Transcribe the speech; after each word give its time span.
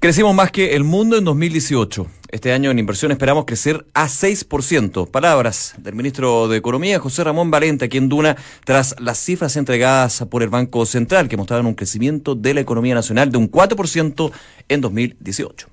Crecimos 0.00 0.32
más 0.32 0.52
que 0.52 0.76
el 0.76 0.84
mundo 0.84 1.18
en 1.18 1.24
2018. 1.24 2.06
Este 2.30 2.52
año 2.52 2.70
en 2.70 2.78
inversión 2.78 3.10
esperamos 3.10 3.46
crecer 3.46 3.84
a 3.94 4.06
6%. 4.06 5.10
Palabras 5.10 5.74
del 5.76 5.96
ministro 5.96 6.46
de 6.46 6.56
Economía, 6.56 7.00
José 7.00 7.24
Ramón 7.24 7.50
Valente, 7.50 7.86
aquí 7.86 7.96
en 7.96 8.08
Duna, 8.08 8.36
tras 8.64 8.94
las 9.00 9.18
cifras 9.18 9.56
entregadas 9.56 10.24
por 10.30 10.44
el 10.44 10.50
Banco 10.50 10.86
Central, 10.86 11.28
que 11.28 11.36
mostraban 11.36 11.66
un 11.66 11.74
crecimiento 11.74 12.36
de 12.36 12.54
la 12.54 12.60
economía 12.60 12.94
nacional 12.94 13.32
de 13.32 13.38
un 13.38 13.50
4% 13.50 14.30
en 14.68 14.80
2018. 14.80 15.66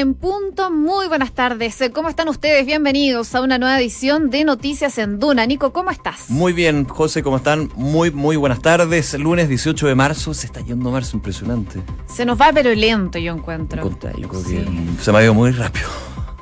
Una 0.00 0.08
en 0.08 0.14
punto, 0.14 0.70
muy 0.70 1.08
buenas 1.08 1.32
tardes. 1.32 1.78
¿Cómo 1.92 2.08
están 2.08 2.26
ustedes? 2.28 2.64
Bienvenidos 2.64 3.34
a 3.34 3.42
una 3.42 3.58
nueva 3.58 3.78
edición 3.78 4.30
de 4.30 4.44
Noticias 4.44 4.96
en 4.96 5.18
Duna. 5.18 5.44
Nico, 5.44 5.74
¿cómo 5.74 5.90
estás? 5.90 6.30
Muy 6.30 6.54
bien, 6.54 6.86
José, 6.86 7.22
¿cómo 7.22 7.36
están? 7.36 7.70
Muy, 7.76 8.10
muy 8.10 8.36
buenas 8.36 8.62
tardes. 8.62 9.12
Lunes 9.18 9.50
18 9.50 9.88
de 9.88 9.94
marzo, 9.94 10.32
se 10.32 10.46
está 10.46 10.62
yendo 10.62 10.90
marzo, 10.90 11.18
impresionante. 11.18 11.82
Se 12.06 12.24
nos 12.24 12.40
va 12.40 12.50
pero 12.50 12.74
lento, 12.74 13.18
yo 13.18 13.34
encuentro. 13.34 13.90
Yo 14.16 14.28
creo 14.28 14.42
que 14.42 14.66
se 15.02 15.12
me 15.12 15.18
ha 15.18 15.22
ido 15.22 15.34
muy 15.34 15.50
rápido. 15.50 15.88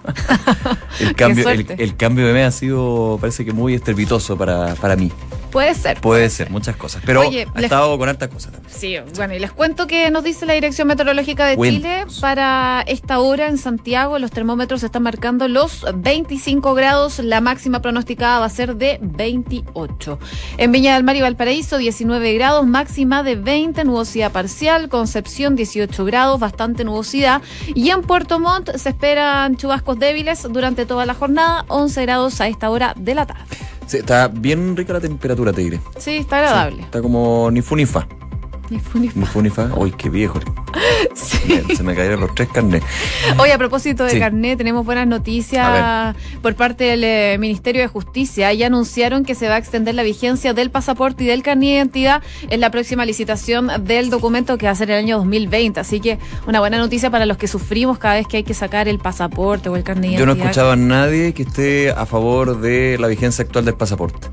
el, 1.00 1.16
cambio, 1.16 1.48
el, 1.48 1.66
el, 1.78 1.96
cambio 1.96 2.28
de 2.28 2.34
mes 2.34 2.46
ha 2.46 2.52
sido, 2.52 3.18
parece 3.20 3.44
que 3.44 3.52
muy 3.52 3.74
estrepitoso 3.74 4.38
para, 4.38 4.76
para 4.76 4.94
mí. 4.94 5.10
Puede 5.50 5.74
ser. 5.74 6.00
Puede, 6.00 6.30
ser, 6.30 6.50
muchas 6.50 6.76
cosas. 6.76 7.02
Pero 7.04 7.20
Oye, 7.20 7.46
ha 7.54 7.60
estado 7.60 7.98
con 7.98 8.08
hartas 8.08 8.28
cosas 8.28 8.52
también. 8.52 8.72
Sí, 8.74 8.96
bueno, 9.16 9.34
y 9.34 9.38
les 9.38 9.52
cuento 9.52 9.86
que 9.86 10.10
nos 10.10 10.24
dice 10.24 10.46
la 10.46 10.52
Dirección 10.52 10.88
Meteorológica 10.88 11.46
de 11.46 11.56
Chile 11.56 12.04
para 12.20 12.84
esta 12.86 13.18
hora 13.20 13.48
en 13.48 13.58
Santiago 13.58 14.18
los 14.18 14.30
termómetros 14.30 14.82
están 14.82 15.02
marcando 15.02 15.48
los 15.48 15.84
25 15.94 16.74
grados, 16.74 17.18
la 17.18 17.40
máxima 17.40 17.80
pronosticada 17.80 18.40
va 18.40 18.46
a 18.46 18.50
ser 18.50 18.76
de 18.76 18.98
28. 19.00 20.18
En 20.58 20.72
Viña 20.72 20.94
del 20.94 21.04
Mar 21.04 21.16
y 21.16 21.20
Valparaíso 21.20 21.78
19 21.78 22.34
grados, 22.34 22.66
máxima 22.66 23.22
de 23.22 23.36
20, 23.36 23.84
nubosidad 23.84 24.32
parcial, 24.32 24.88
Concepción 24.88 25.56
18 25.56 26.04
grados, 26.04 26.40
bastante 26.40 26.84
nubosidad 26.84 27.42
y 27.74 27.90
en 27.90 28.02
Puerto 28.02 28.38
Montt 28.38 28.76
se 28.76 28.90
esperan 28.90 29.56
chubascos 29.56 29.98
débiles 29.98 30.42
durante 30.50 30.86
toda 30.86 31.06
la 31.06 31.14
jornada, 31.14 31.64
11 31.68 32.02
grados 32.02 32.40
a 32.40 32.48
esta 32.48 32.70
hora 32.70 32.94
de 32.96 33.14
la 33.14 33.26
tarde. 33.26 33.77
Sí, 33.88 33.96
está 33.96 34.28
bien 34.28 34.76
rica 34.76 34.92
la 34.92 35.00
temperatura, 35.00 35.50
te 35.50 35.62
diré. 35.62 35.80
Sí, 35.98 36.18
está 36.18 36.36
agradable. 36.36 36.76
Sí, 36.76 36.82
está 36.82 37.00
como 37.00 37.50
ni 37.50 37.62
funifa. 37.62 38.00
Ni 38.00 38.06
funifa. 38.06 38.27
Ni 38.70 38.78
funifa. 38.78 39.70
Uy, 39.76 39.92
qué 39.92 40.08
viejo. 40.08 40.40
Sí. 41.14 41.62
Se 41.76 41.82
me 41.82 41.94
cayeron 41.94 42.20
los 42.20 42.34
tres 42.34 42.48
carnets. 42.48 42.84
Hoy, 43.38 43.50
a 43.50 43.58
propósito 43.58 44.04
de 44.04 44.18
carnet, 44.18 44.58
tenemos 44.58 44.84
buenas 44.84 45.06
noticias 45.06 46.14
por 46.42 46.54
parte 46.54 46.84
del 46.84 47.04
eh, 47.04 47.36
Ministerio 47.38 47.82
de 47.82 47.88
Justicia. 47.88 48.52
Ya 48.52 48.66
anunciaron 48.66 49.24
que 49.24 49.34
se 49.34 49.48
va 49.48 49.56
a 49.56 49.58
extender 49.58 49.94
la 49.94 50.02
vigencia 50.02 50.54
del 50.54 50.70
pasaporte 50.70 51.24
y 51.24 51.26
del 51.26 51.42
carnet 51.42 51.68
de 51.68 51.74
identidad 51.76 52.22
en 52.48 52.60
la 52.60 52.70
próxima 52.70 53.04
licitación 53.04 53.70
del 53.84 54.10
documento 54.10 54.58
que 54.58 54.66
va 54.66 54.72
a 54.72 54.74
ser 54.74 54.90
el 54.90 54.98
año 54.98 55.18
2020. 55.18 55.80
Así 55.80 56.00
que 56.00 56.18
una 56.46 56.60
buena 56.60 56.78
noticia 56.78 57.10
para 57.10 57.26
los 57.26 57.36
que 57.36 57.48
sufrimos 57.48 57.98
cada 57.98 58.14
vez 58.14 58.26
que 58.26 58.38
hay 58.38 58.44
que 58.44 58.54
sacar 58.54 58.88
el 58.88 58.98
pasaporte 58.98 59.68
o 59.68 59.76
el 59.76 59.82
carnet 59.82 60.02
de 60.02 60.08
identidad. 60.16 60.20
Yo 60.20 60.26
no 60.26 60.32
he 60.32 60.44
escuchado 60.44 60.72
a 60.72 60.76
nadie 60.76 61.32
que 61.34 61.42
esté 61.42 61.90
a 61.90 62.06
favor 62.06 62.60
de 62.60 62.96
la 62.98 63.08
vigencia 63.08 63.44
actual 63.44 63.64
del 63.64 63.74
pasaporte. 63.74 64.28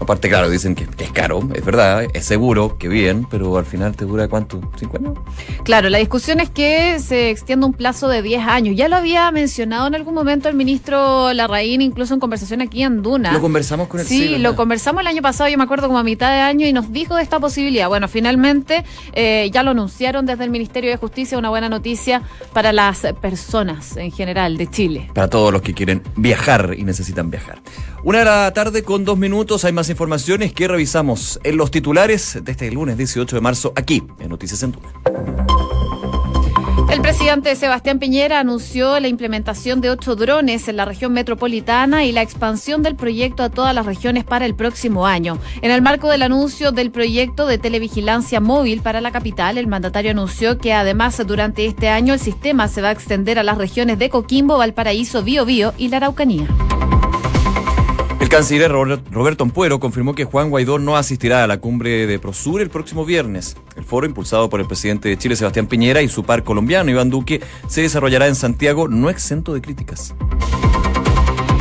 Aparte, 0.00 0.28
claro, 0.30 0.48
dicen 0.48 0.74
que 0.74 0.86
es 0.98 1.12
caro, 1.12 1.46
es 1.54 1.64
verdad, 1.64 2.06
es 2.14 2.24
seguro, 2.24 2.78
que 2.78 2.88
bien, 2.88 3.26
pero 3.30 3.58
al 3.58 3.66
final 3.66 3.94
te 3.94 4.06
dura 4.06 4.28
cuánto, 4.28 4.60
¿cinco 4.78 4.96
años? 4.96 5.18
Claro, 5.62 5.90
la 5.90 5.98
discusión 5.98 6.40
es 6.40 6.48
que 6.48 6.98
se 7.00 7.28
extienda 7.28 7.66
un 7.66 7.74
plazo 7.74 8.08
de 8.08 8.22
10 8.22 8.46
años. 8.46 8.76
Ya 8.76 8.88
lo 8.88 8.96
había 8.96 9.30
mencionado 9.30 9.86
en 9.86 9.94
algún 9.94 10.14
momento 10.14 10.48
el 10.48 10.54
ministro 10.54 11.32
Larraín, 11.34 11.82
incluso 11.82 12.14
en 12.14 12.20
conversación 12.20 12.62
aquí 12.62 12.82
en 12.82 13.02
Duna. 13.02 13.32
Lo 13.32 13.42
conversamos 13.42 13.88
con 13.88 14.00
él. 14.00 14.06
Sí, 14.06 14.38
lo 14.38 14.56
conversamos 14.56 15.02
el 15.02 15.06
año 15.06 15.20
pasado, 15.20 15.50
yo 15.50 15.58
me 15.58 15.64
acuerdo 15.64 15.86
como 15.86 15.98
a 15.98 16.02
mitad 16.02 16.30
de 16.30 16.40
año, 16.40 16.66
y 16.66 16.72
nos 16.72 16.90
dijo 16.92 17.14
de 17.14 17.22
esta 17.22 17.38
posibilidad. 17.38 17.88
Bueno, 17.88 18.08
finalmente 18.08 18.84
eh, 19.12 19.50
ya 19.52 19.62
lo 19.62 19.72
anunciaron 19.72 20.24
desde 20.24 20.44
el 20.44 20.50
Ministerio 20.50 20.90
de 20.90 20.96
Justicia, 20.96 21.36
una 21.36 21.50
buena 21.50 21.68
noticia 21.68 22.22
para 22.54 22.72
las 22.72 23.06
personas 23.20 23.98
en 23.98 24.12
general 24.12 24.56
de 24.56 24.66
Chile. 24.66 25.10
Para 25.14 25.28
todos 25.28 25.52
los 25.52 25.60
que 25.60 25.74
quieren 25.74 26.02
viajar 26.16 26.74
y 26.76 26.84
necesitan 26.84 27.30
viajar. 27.30 27.60
Una 28.02 28.20
de 28.20 28.24
la 28.24 28.50
tarde 28.54 28.82
con 28.82 29.04
dos 29.04 29.18
minutos, 29.18 29.66
hay 29.66 29.72
más 29.72 29.90
informaciones 29.90 30.54
que 30.54 30.66
revisamos 30.66 31.38
en 31.44 31.58
los 31.58 31.70
titulares 31.70 32.38
de 32.42 32.52
este 32.52 32.70
lunes 32.70 32.96
18 32.96 33.36
de 33.36 33.42
marzo 33.42 33.74
aquí 33.76 34.02
en 34.18 34.30
Noticias 34.30 34.62
en 34.62 34.72
Tuna. 34.72 34.88
El 36.90 37.02
presidente 37.02 37.54
Sebastián 37.56 37.98
Piñera 37.98 38.40
anunció 38.40 38.98
la 39.00 39.08
implementación 39.08 39.82
de 39.82 39.90
ocho 39.90 40.16
drones 40.16 40.66
en 40.66 40.76
la 40.76 40.86
región 40.86 41.12
metropolitana 41.12 42.04
y 42.04 42.12
la 42.12 42.22
expansión 42.22 42.82
del 42.82 42.96
proyecto 42.96 43.42
a 43.42 43.50
todas 43.50 43.74
las 43.74 43.84
regiones 43.84 44.24
para 44.24 44.46
el 44.46 44.54
próximo 44.54 45.06
año. 45.06 45.38
En 45.60 45.70
el 45.70 45.82
marco 45.82 46.08
del 46.08 46.22
anuncio 46.22 46.72
del 46.72 46.90
proyecto 46.90 47.46
de 47.46 47.58
televigilancia 47.58 48.40
móvil 48.40 48.80
para 48.80 49.02
la 49.02 49.12
capital, 49.12 49.58
el 49.58 49.66
mandatario 49.66 50.10
anunció 50.10 50.56
que 50.56 50.72
además 50.72 51.22
durante 51.26 51.66
este 51.66 51.90
año 51.90 52.14
el 52.14 52.20
sistema 52.20 52.66
se 52.66 52.80
va 52.80 52.88
a 52.88 52.92
extender 52.92 53.38
a 53.38 53.42
las 53.42 53.58
regiones 53.58 53.98
de 53.98 54.08
Coquimbo, 54.08 54.56
Valparaíso, 54.56 55.22
Biobío 55.22 55.74
y 55.76 55.88
la 55.88 55.98
Araucanía. 55.98 56.48
Canciller 58.30 58.70
Roberto 58.70 59.42
Ampuero 59.42 59.80
confirmó 59.80 60.14
que 60.14 60.24
Juan 60.24 60.50
Guaidó 60.50 60.78
no 60.78 60.96
asistirá 60.96 61.42
a 61.42 61.48
la 61.48 61.58
cumbre 61.58 62.06
de 62.06 62.20
Prosur 62.20 62.60
el 62.60 62.70
próximo 62.70 63.04
viernes. 63.04 63.56
El 63.76 63.82
foro, 63.82 64.06
impulsado 64.06 64.48
por 64.48 64.60
el 64.60 64.68
presidente 64.68 65.08
de 65.08 65.18
Chile, 65.18 65.34
Sebastián 65.34 65.66
Piñera, 65.66 66.00
y 66.00 66.08
su 66.08 66.22
par 66.22 66.44
colombiano, 66.44 66.92
Iván 66.92 67.10
Duque, 67.10 67.42
se 67.66 67.82
desarrollará 67.82 68.28
en 68.28 68.36
Santiago, 68.36 68.86
no 68.86 69.10
exento 69.10 69.52
de 69.52 69.60
críticas. 69.60 70.14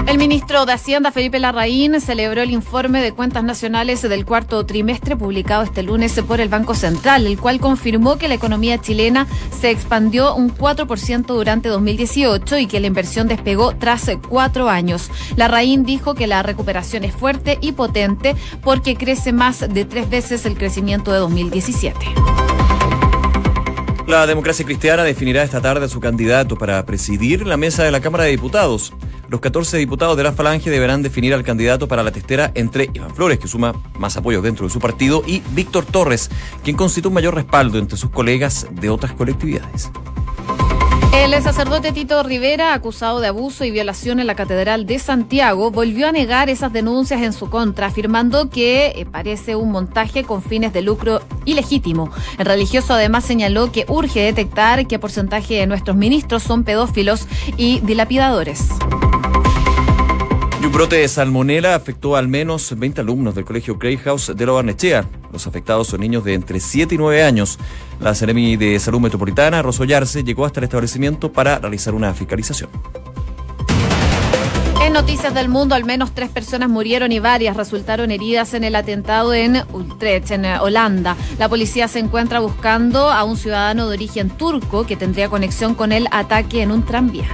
El 0.09 0.17
ministro 0.17 0.65
de 0.65 0.73
Hacienda, 0.73 1.11
Felipe 1.11 1.37
Larraín, 1.37 2.01
celebró 2.01 2.41
el 2.41 2.49
informe 2.49 2.99
de 2.99 3.11
cuentas 3.11 3.43
nacionales 3.43 4.01
del 4.01 4.25
cuarto 4.25 4.65
trimestre 4.65 5.15
publicado 5.15 5.61
este 5.61 5.83
lunes 5.83 6.19
por 6.27 6.41
el 6.41 6.49
Banco 6.49 6.73
Central, 6.73 7.27
el 7.27 7.37
cual 7.37 7.59
confirmó 7.59 8.17
que 8.17 8.27
la 8.27 8.33
economía 8.33 8.81
chilena 8.81 9.27
se 9.61 9.69
expandió 9.69 10.33
un 10.33 10.51
4% 10.51 11.27
durante 11.27 11.69
2018 11.69 12.57
y 12.57 12.65
que 12.65 12.79
la 12.79 12.87
inversión 12.87 13.27
despegó 13.27 13.75
tras 13.75 14.09
cuatro 14.27 14.67
años. 14.67 15.11
Larraín 15.35 15.83
dijo 15.83 16.15
que 16.15 16.25
la 16.25 16.41
recuperación 16.41 17.03
es 17.03 17.13
fuerte 17.13 17.59
y 17.61 17.73
potente 17.73 18.35
porque 18.63 18.95
crece 18.95 19.31
más 19.31 19.59
de 19.59 19.85
tres 19.85 20.09
veces 20.09 20.43
el 20.47 20.57
crecimiento 20.57 21.11
de 21.11 21.19
2017. 21.19 22.58
La 24.09 24.25
democracia 24.25 24.65
cristiana 24.65 25.03
definirá 25.03 25.43
esta 25.43 25.61
tarde 25.61 25.85
a 25.85 25.87
su 25.87 25.99
candidato 25.99 26.55
para 26.55 26.83
presidir 26.83 27.45
la 27.45 27.57
mesa 27.57 27.83
de 27.83 27.91
la 27.91 28.01
Cámara 28.01 28.23
de 28.23 28.31
Diputados. 28.31 28.91
Los 29.27 29.39
14 29.39 29.77
diputados 29.77 30.17
de 30.17 30.23
la 30.23 30.31
Falange 30.31 30.71
deberán 30.71 31.03
definir 31.03 31.31
al 31.35 31.43
candidato 31.43 31.87
para 31.87 32.01
la 32.01 32.11
testera 32.11 32.51
entre 32.55 32.89
Iván 32.91 33.13
Flores, 33.13 33.37
que 33.37 33.47
suma 33.47 33.75
más 33.99 34.17
apoyo 34.17 34.41
dentro 34.41 34.65
de 34.65 34.73
su 34.73 34.79
partido, 34.79 35.21
y 35.27 35.43
Víctor 35.51 35.85
Torres, 35.85 36.31
quien 36.63 36.75
constituye 36.75 37.09
un 37.09 37.13
mayor 37.13 37.35
respaldo 37.35 37.77
entre 37.77 37.99
sus 37.99 38.09
colegas 38.09 38.65
de 38.71 38.89
otras 38.89 39.13
colectividades. 39.13 39.91
El 41.13 41.41
sacerdote 41.41 41.91
Tito 41.91 42.21
Rivera, 42.21 42.73
acusado 42.73 43.19
de 43.19 43.27
abuso 43.27 43.65
y 43.65 43.71
violación 43.71 44.19
en 44.19 44.27
la 44.27 44.35
Catedral 44.35 44.85
de 44.85 44.99
Santiago, 44.99 45.71
volvió 45.71 46.07
a 46.07 46.11
negar 46.11 46.49
esas 46.49 46.71
denuncias 46.71 47.21
en 47.21 47.33
su 47.33 47.49
contra, 47.49 47.87
afirmando 47.87 48.49
que 48.49 48.93
eh, 48.95 49.05
parece 49.05 49.55
un 49.55 49.71
montaje 49.71 50.23
con 50.23 50.43
fines 50.43 50.71
de 50.71 50.81
lucro 50.81 51.21
ilegítimo. 51.45 52.11
El 52.37 52.45
religioso 52.45 52.93
además 52.93 53.25
señaló 53.25 53.71
que 53.71 53.85
urge 53.87 54.21
detectar 54.21 54.85
qué 54.85 54.99
porcentaje 54.99 55.55
de 55.55 55.67
nuestros 55.67 55.97
ministros 55.97 56.43
son 56.43 56.63
pedófilos 56.63 57.27
y 57.57 57.79
dilapidadores. 57.79 58.69
Y 60.61 60.65
un 60.65 60.73
brote 60.73 60.97
de 60.97 61.07
salmonela 61.07 61.73
afectó 61.73 62.17
al 62.17 62.27
menos 62.27 62.77
20 62.77 62.99
alumnos 62.99 63.33
del 63.33 63.45
colegio 63.45 63.79
Cray 63.79 63.95
House 63.95 64.33
de 64.35 64.45
La 64.45 64.61
Los 65.31 65.47
afectados 65.47 65.87
son 65.87 66.01
niños 66.01 66.25
de 66.25 66.33
entre 66.33 66.59
7 66.59 66.95
y 66.95 66.97
9 66.97 67.23
años. 67.23 67.57
La 68.01 68.13
Seremi 68.13 68.57
de 68.57 68.77
Salud 68.79 68.99
Metropolitana, 68.99 69.61
Rosollarse, 69.61 70.21
llegó 70.21 70.43
hasta 70.43 70.59
el 70.59 70.65
establecimiento 70.65 71.31
para 71.31 71.59
realizar 71.59 71.93
una 71.93 72.13
fiscalización. 72.13 72.69
En 74.81 74.91
Noticias 74.91 75.33
del 75.33 75.47
Mundo, 75.47 75.75
al 75.75 75.85
menos 75.85 76.13
tres 76.13 76.29
personas 76.29 76.67
murieron 76.67 77.13
y 77.13 77.19
varias 77.19 77.55
resultaron 77.55 78.11
heridas 78.11 78.53
en 78.53 78.65
el 78.65 78.75
atentado 78.75 79.33
en 79.33 79.63
Utrecht, 79.71 80.31
en 80.31 80.45
Holanda. 80.45 81.15
La 81.37 81.47
policía 81.47 81.87
se 81.87 81.99
encuentra 81.99 82.39
buscando 82.41 83.09
a 83.09 83.23
un 83.23 83.37
ciudadano 83.37 83.87
de 83.87 83.93
origen 83.93 84.29
turco 84.29 84.85
que 84.85 84.97
tendría 84.97 85.29
conexión 85.29 85.73
con 85.73 85.93
el 85.93 86.07
ataque 86.11 86.61
en 86.63 86.71
un 86.71 86.83
tranvía 86.83 87.29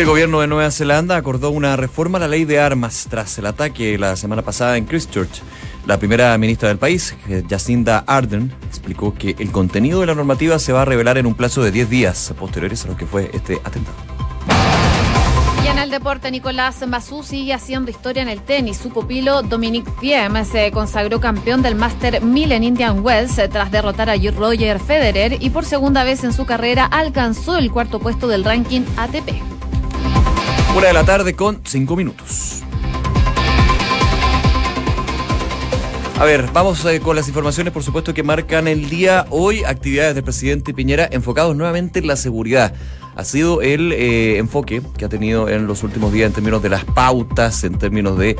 el 0.00 0.06
gobierno 0.06 0.40
de 0.40 0.46
Nueva 0.46 0.70
Zelanda 0.70 1.16
acordó 1.16 1.50
una 1.50 1.74
reforma 1.74 2.18
a 2.18 2.20
la 2.20 2.28
ley 2.28 2.44
de 2.44 2.60
armas 2.60 3.08
tras 3.10 3.36
el 3.38 3.46
ataque 3.46 3.98
la 3.98 4.14
semana 4.14 4.42
pasada 4.42 4.76
en 4.76 4.84
Christchurch. 4.84 5.42
La 5.86 5.98
primera 5.98 6.38
ministra 6.38 6.68
del 6.68 6.78
país, 6.78 7.16
Jacinda 7.50 8.04
Ardern, 8.06 8.52
explicó 8.68 9.12
que 9.14 9.34
el 9.40 9.50
contenido 9.50 10.00
de 10.00 10.06
la 10.06 10.14
normativa 10.14 10.60
se 10.60 10.72
va 10.72 10.82
a 10.82 10.84
revelar 10.84 11.18
en 11.18 11.26
un 11.26 11.34
plazo 11.34 11.64
de 11.64 11.72
10 11.72 11.90
días 11.90 12.32
posteriores 12.38 12.84
a 12.84 12.88
lo 12.88 12.96
que 12.96 13.06
fue 13.06 13.28
este 13.32 13.60
atentado. 13.64 13.96
Y 15.64 15.66
en 15.66 15.78
el 15.78 15.90
deporte, 15.90 16.30
Nicolás 16.30 16.86
Massú 16.86 17.24
sigue 17.24 17.52
haciendo 17.52 17.90
historia 17.90 18.22
en 18.22 18.28
el 18.28 18.42
tenis. 18.42 18.76
Su 18.76 18.90
pupilo 18.90 19.42
Dominic 19.42 19.84
Thiem 19.98 20.44
se 20.44 20.70
consagró 20.70 21.18
campeón 21.18 21.60
del 21.60 21.74
Master 21.74 22.22
1000 22.22 22.52
en 22.52 22.62
Indian 22.62 23.04
Wells 23.04 23.34
tras 23.50 23.72
derrotar 23.72 24.10
a 24.10 24.14
Roger 24.16 24.78
Federer 24.78 25.42
y 25.42 25.50
por 25.50 25.64
segunda 25.64 26.04
vez 26.04 26.22
en 26.22 26.32
su 26.32 26.46
carrera 26.46 26.84
alcanzó 26.84 27.56
el 27.56 27.72
cuarto 27.72 27.98
puesto 27.98 28.28
del 28.28 28.44
ranking 28.44 28.82
ATP. 28.96 29.57
Hora 30.78 30.86
de 30.86 30.94
la 30.94 31.04
tarde 31.04 31.34
con 31.34 31.60
cinco 31.64 31.96
minutos. 31.96 32.62
A 36.20 36.24
ver, 36.24 36.48
vamos 36.52 36.84
eh, 36.84 37.00
con 37.00 37.16
las 37.16 37.26
informaciones, 37.26 37.72
por 37.72 37.82
supuesto, 37.82 38.14
que 38.14 38.22
marcan 38.22 38.68
el 38.68 38.88
día 38.88 39.26
hoy. 39.30 39.64
Actividades 39.64 40.14
del 40.14 40.22
presidente 40.22 40.72
Piñera 40.72 41.08
enfocados 41.10 41.56
nuevamente 41.56 41.98
en 41.98 42.06
la 42.06 42.14
seguridad. 42.14 42.74
Ha 43.18 43.24
sido 43.24 43.62
el 43.62 43.90
eh, 43.94 44.38
enfoque 44.38 44.80
que 44.96 45.04
ha 45.04 45.08
tenido 45.08 45.48
en 45.48 45.66
los 45.66 45.82
últimos 45.82 46.12
días 46.12 46.28
en 46.28 46.34
términos 46.34 46.62
de 46.62 46.68
las 46.68 46.84
pautas, 46.84 47.64
en 47.64 47.76
términos 47.76 48.16
de 48.16 48.36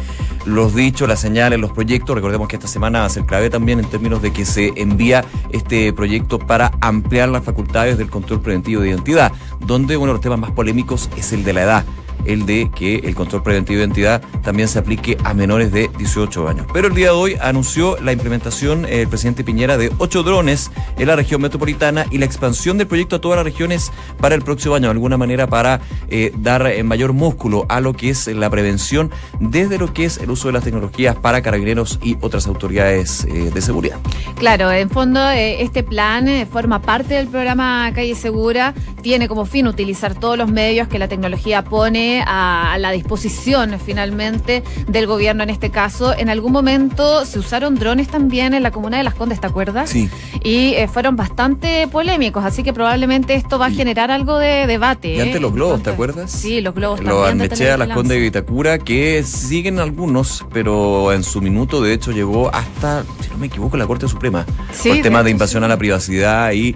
los 0.47 0.73
dichos, 0.73 1.09
las 1.09 1.19
señales, 1.19 1.59
los 1.59 1.73
proyectos. 1.73 2.15
Recordemos 2.15 2.47
que 2.47 2.55
esta 2.55 2.69
semana 2.69 3.01
va 3.01 3.07
a 3.07 3.09
ser 3.09 3.25
clave 3.25 3.51
también 3.51 3.81
en 3.81 3.87
términos 3.87 4.23
de 4.23 4.33
que 4.33 4.45
se 4.45 4.73
envía 4.77 5.25
este 5.51 5.93
proyecto 5.93 6.39
para 6.39 6.71
ampliar 6.81 7.29
las 7.29 7.43
facultades 7.43 7.99
del 7.99 8.09
control 8.09 8.41
preventivo 8.41 8.81
de 8.81 8.91
identidad, 8.91 9.33
donde 9.59 9.97
uno 9.97 10.07
de 10.07 10.13
los 10.13 10.21
temas 10.21 10.39
más 10.39 10.53
polémicos 10.53 11.11
es 11.17 11.33
el 11.33 11.43
de 11.43 11.55
la 11.55 11.63
edad 11.65 11.85
el 12.25 12.47
de 12.47 12.71
que 12.75 12.97
el 12.97 13.15
control 13.15 13.43
preventivo 13.43 13.79
de 13.79 13.85
identidad 13.85 14.23
también 14.43 14.69
se 14.69 14.79
aplique 14.79 15.17
a 15.25 15.35
menores 15.35 15.73
de 15.73 15.91
18 15.99 16.49
años. 16.49 16.67
Pero 16.73 16.89
el 16.89 16.95
día 16.95 17.07
de 17.07 17.13
hoy 17.13 17.37
anunció 17.41 17.97
la 18.01 18.13
implementación 18.13 18.85
eh, 18.85 19.03
el 19.03 19.09
presidente 19.09 19.45
Piñera 19.45 19.77
de 19.79 19.91
ocho 19.99 20.23
drones 20.23 20.71
en 20.99 21.07
la 21.09 21.17
región 21.17 21.41
metropolitana 21.41 22.07
y 22.11 22.19
la 22.19 22.27
expansión 22.27 22.79
del 22.79 22.87
proyecto 22.87 23.17
a 23.17 23.21
todas 23.21 23.37
las 23.37 23.45
regiones 23.45 23.93
para 24.21 24.35
el 24.35 24.43
próximo 24.43 24.68
de 24.69 24.89
alguna 24.89 25.17
manera 25.17 25.47
para 25.47 25.81
eh, 26.09 26.33
dar 26.37 26.67
eh, 26.67 26.83
mayor 26.83 27.13
músculo 27.13 27.67
a 27.69 27.81
lo 27.81 27.95
que 27.95 28.11
es 28.11 28.27
la 28.29 28.51
prevención 28.51 29.11
desde 29.41 29.79
lo 29.79 29.93
que 29.93 30.05
es 30.05 30.19
el 30.19 30.31
uso 30.31 30.49
de 30.49 30.53
las 30.53 30.65
tecnologías 30.65 31.17
para 31.17 31.43
carabineros 31.43 31.99
y 32.03 32.17
otras 32.21 32.47
autoridades 32.47 33.27
de 33.27 33.61
seguridad. 33.61 33.99
Claro, 34.37 34.71
en 34.71 34.91
fondo 34.91 35.29
este 35.31 35.83
plan 35.83 36.29
forma 36.51 36.81
parte 36.81 37.15
del 37.15 37.29
programa 37.29 37.91
Calle 37.95 38.15
Segura, 38.15 38.75
tiene 39.03 39.29
como 39.29 39.45
fin 39.45 39.67
utilizar 39.67 40.15
todos 40.15 40.37
los 40.37 40.51
medios 40.51 40.89
que 40.89 40.99
la 40.99 41.09
tecnología 41.09 41.63
pone 41.65 42.23
a, 42.27 42.77
la 42.79 42.91
disposición 42.91 43.79
finalmente 43.85 44.63
del 44.87 45.07
gobierno 45.07 45.43
en 45.43 45.51
este 45.51 45.71
caso. 45.71 46.17
En 46.17 46.29
algún 46.29 46.53
momento 46.53 47.25
se 47.25 47.39
usaron 47.39 47.77
drones 47.77 48.09
también 48.09 48.55
en 48.55 48.63
la 48.63 48.71
comuna 48.71 48.99
de 48.99 49.05
Las 49.05 49.15
Condes, 49.15 49.41
¿te 49.41 49.47
acuerdas? 49.47 49.91
Sí. 49.91 50.11
Y 50.43 50.75
eh, 50.75 50.89
fueron 50.89 51.17
bastante 51.17 51.89
polémicos, 51.89 52.45
así 52.45 52.63
que 52.63 52.73
probablemente 52.73 53.35
esto 53.35 53.59
va 53.59 53.67
a 53.67 53.71
generar 53.71 54.11
algo 54.11 54.39
de 54.39 54.58
debate. 54.67 55.15
Y 55.15 55.21
antes 55.21 55.37
¿eh? 55.37 55.41
los 55.41 55.53
globos, 55.53 55.83
¿te 55.83 55.91
acuerdas? 55.91 56.31
Sí, 56.31 56.61
los 56.61 56.75
globos 56.75 57.01
Los 57.01 57.27
Arnechea, 57.27 57.77
Las 57.77 57.89
Condes 57.89 58.17
de 58.17 58.23
Vitacura, 58.23 58.79
que 58.79 59.23
siguen 59.23 59.79
algunos, 59.79 60.45
pero 60.53 61.13
en 61.13 61.23
su 61.23 61.41
minuto 61.41 61.81
de 61.83 61.93
hecho 61.93 62.13
llegó 62.13 62.55
hasta, 62.55 63.05
si 63.21 63.31
no 63.31 63.39
me 63.39 63.47
equivoco, 63.47 63.77
la 63.77 63.87
Corte 63.87 64.09
Suprema. 64.09 64.47
Sí, 64.73 64.89
por 64.89 64.97
el 64.99 65.03
tema 65.03 65.23
de, 65.23 65.31
invasión 65.31 65.65
a 65.65 65.69
la 65.69 65.77
privacidad 65.77 66.53
y 66.53 66.75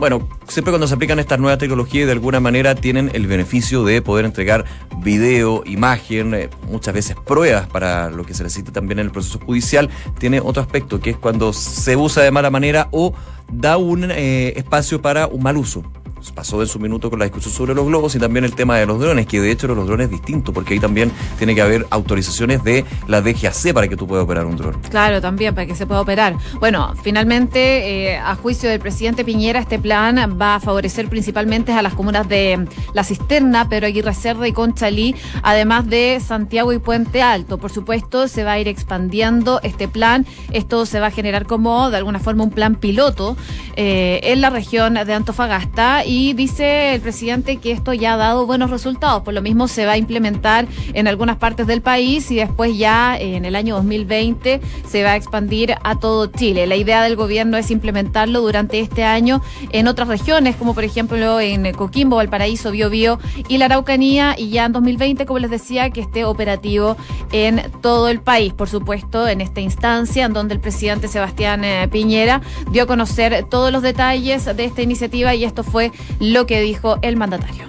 bueno, 0.00 0.26
siempre 0.48 0.72
cuando 0.72 0.88
se 0.88 0.94
aplican 0.94 1.18
estas 1.18 1.38
nuevas 1.38 1.58
tecnologías 1.58 2.06
de 2.06 2.12
alguna 2.12 2.40
manera 2.40 2.74
tienen 2.74 3.10
el 3.12 3.26
beneficio 3.26 3.84
de 3.84 4.00
poder 4.00 4.24
entregar 4.24 4.64
video, 5.02 5.62
imagen, 5.66 6.32
eh, 6.32 6.48
muchas 6.70 6.94
veces 6.94 7.16
pruebas 7.26 7.66
para 7.66 8.08
lo 8.08 8.24
que 8.24 8.32
se 8.32 8.42
necesita 8.42 8.72
también 8.72 8.98
en 8.98 9.06
el 9.06 9.12
proceso 9.12 9.38
judicial. 9.38 9.90
Tiene 10.18 10.40
otro 10.40 10.62
aspecto 10.62 11.00
que 11.00 11.10
es 11.10 11.18
cuando 11.18 11.52
se 11.52 11.96
usa 11.96 12.22
de 12.22 12.30
mala 12.30 12.48
manera 12.48 12.88
o 12.92 13.12
da 13.52 13.76
un 13.76 14.10
eh, 14.10 14.54
espacio 14.56 15.02
para 15.02 15.26
un 15.26 15.42
mal 15.42 15.58
uso 15.58 15.84
pasó 16.34 16.60
en 16.60 16.68
su 16.68 16.78
minuto 16.78 17.10
con 17.10 17.18
la 17.18 17.24
discusión 17.24 17.54
sobre 17.54 17.74
los 17.74 17.86
globos 17.86 18.14
y 18.14 18.18
también 18.18 18.44
el 18.44 18.54
tema 18.54 18.76
de 18.76 18.86
los 18.86 19.00
drones, 19.00 19.26
que 19.26 19.40
de 19.40 19.50
hecho 19.50 19.66
los 19.68 19.86
drones 19.86 20.06
es 20.06 20.10
distinto, 20.10 20.52
porque 20.52 20.74
ahí 20.74 20.80
también 20.80 21.10
tiene 21.38 21.54
que 21.54 21.62
haber 21.62 21.86
autorizaciones 21.90 22.62
de 22.64 22.84
la 23.06 23.20
DGAC 23.20 23.72
para 23.72 23.88
que 23.88 23.96
tú 23.96 24.06
puedas 24.06 24.24
operar 24.24 24.46
un 24.46 24.56
dron. 24.56 24.74
Claro, 24.90 25.20
también 25.20 25.54
para 25.54 25.66
que 25.66 25.74
se 25.74 25.86
pueda 25.86 26.00
operar. 26.00 26.36
Bueno, 26.58 26.94
finalmente, 27.02 28.10
eh, 28.10 28.18
a 28.18 28.34
juicio 28.36 28.68
del 28.68 28.80
presidente 28.80 29.24
Piñera, 29.24 29.60
este 29.60 29.78
plan 29.78 30.38
va 30.40 30.56
a 30.56 30.60
favorecer 30.60 31.08
principalmente 31.08 31.72
a 31.72 31.82
las 31.82 31.94
comunas 31.94 32.28
de 32.28 32.66
La 32.94 33.04
Cisterna, 33.04 33.68
pero 33.68 33.86
Aguirre 33.86 34.14
Cerda 34.14 34.46
y 34.46 34.52
Conchalí, 34.52 35.14
además 35.42 35.88
de 35.88 36.20
Santiago 36.24 36.72
y 36.72 36.78
Puente 36.78 37.22
Alto. 37.22 37.58
Por 37.58 37.70
supuesto, 37.70 38.28
se 38.28 38.44
va 38.44 38.52
a 38.52 38.58
ir 38.58 38.68
expandiendo 38.68 39.60
este 39.62 39.88
plan. 39.88 40.26
Esto 40.52 40.86
se 40.86 41.00
va 41.00 41.08
a 41.08 41.10
generar 41.10 41.46
como, 41.46 41.90
de 41.90 41.96
alguna 41.96 42.18
forma, 42.18 42.44
un 42.44 42.50
plan 42.50 42.76
piloto 42.76 43.36
eh, 43.76 44.20
en 44.24 44.40
la 44.40 44.50
región 44.50 44.94
de 44.94 45.12
Antofagasta 45.12 46.04
y 46.10 46.32
dice 46.32 46.94
el 46.94 47.00
presidente 47.00 47.58
que 47.58 47.70
esto 47.70 47.94
ya 47.94 48.14
ha 48.14 48.16
dado 48.16 48.44
buenos 48.44 48.70
resultados. 48.70 49.22
Por 49.22 49.32
lo 49.32 49.42
mismo 49.42 49.68
se 49.68 49.86
va 49.86 49.92
a 49.92 49.96
implementar 49.96 50.66
en 50.92 51.06
algunas 51.06 51.36
partes 51.36 51.68
del 51.68 51.82
país 51.82 52.32
y 52.32 52.34
después 52.34 52.76
ya 52.76 53.16
en 53.16 53.44
el 53.44 53.54
año 53.54 53.76
2020 53.76 54.60
se 54.88 55.04
va 55.04 55.12
a 55.12 55.16
expandir 55.16 55.76
a 55.84 56.00
todo 56.00 56.26
Chile. 56.26 56.66
La 56.66 56.74
idea 56.74 57.04
del 57.04 57.14
gobierno 57.14 57.56
es 57.58 57.70
implementarlo 57.70 58.40
durante 58.40 58.80
este 58.80 59.04
año 59.04 59.40
en 59.70 59.86
otras 59.86 60.08
regiones, 60.08 60.56
como 60.56 60.74
por 60.74 60.82
ejemplo 60.82 61.38
en 61.38 61.72
Coquimbo, 61.74 62.16
Valparaíso, 62.16 62.72
Biobío 62.72 63.20
y 63.46 63.58
la 63.58 63.66
Araucanía 63.66 64.34
y 64.36 64.50
ya 64.50 64.64
en 64.64 64.72
2020, 64.72 65.26
como 65.26 65.38
les 65.38 65.50
decía, 65.52 65.90
que 65.90 66.00
esté 66.00 66.24
operativo 66.24 66.96
en 67.30 67.62
todo 67.82 68.08
el 68.08 68.20
país. 68.20 68.52
Por 68.52 68.68
supuesto, 68.68 69.28
en 69.28 69.40
esta 69.40 69.60
instancia 69.60 70.24
en 70.24 70.32
donde 70.32 70.54
el 70.54 70.60
presidente 70.60 71.06
Sebastián 71.06 71.62
eh, 71.62 71.86
Piñera 71.86 72.40
dio 72.72 72.82
a 72.82 72.86
conocer 72.86 73.46
todos 73.48 73.70
los 73.70 73.82
detalles 73.82 74.44
de 74.44 74.64
esta 74.64 74.82
iniciativa 74.82 75.36
y 75.36 75.44
esto 75.44 75.62
fue 75.62 75.92
lo 76.18 76.46
que 76.46 76.60
dijo 76.60 76.98
el 77.02 77.16
mandatario. 77.16 77.64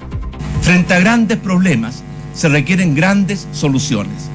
Frente 0.61 0.93
a 0.93 0.99
grandes 0.99 1.37
problemas 1.37 2.03
se 2.33 2.49
requieren 2.49 2.95
grandes 2.95 3.47
soluciones 3.51 4.29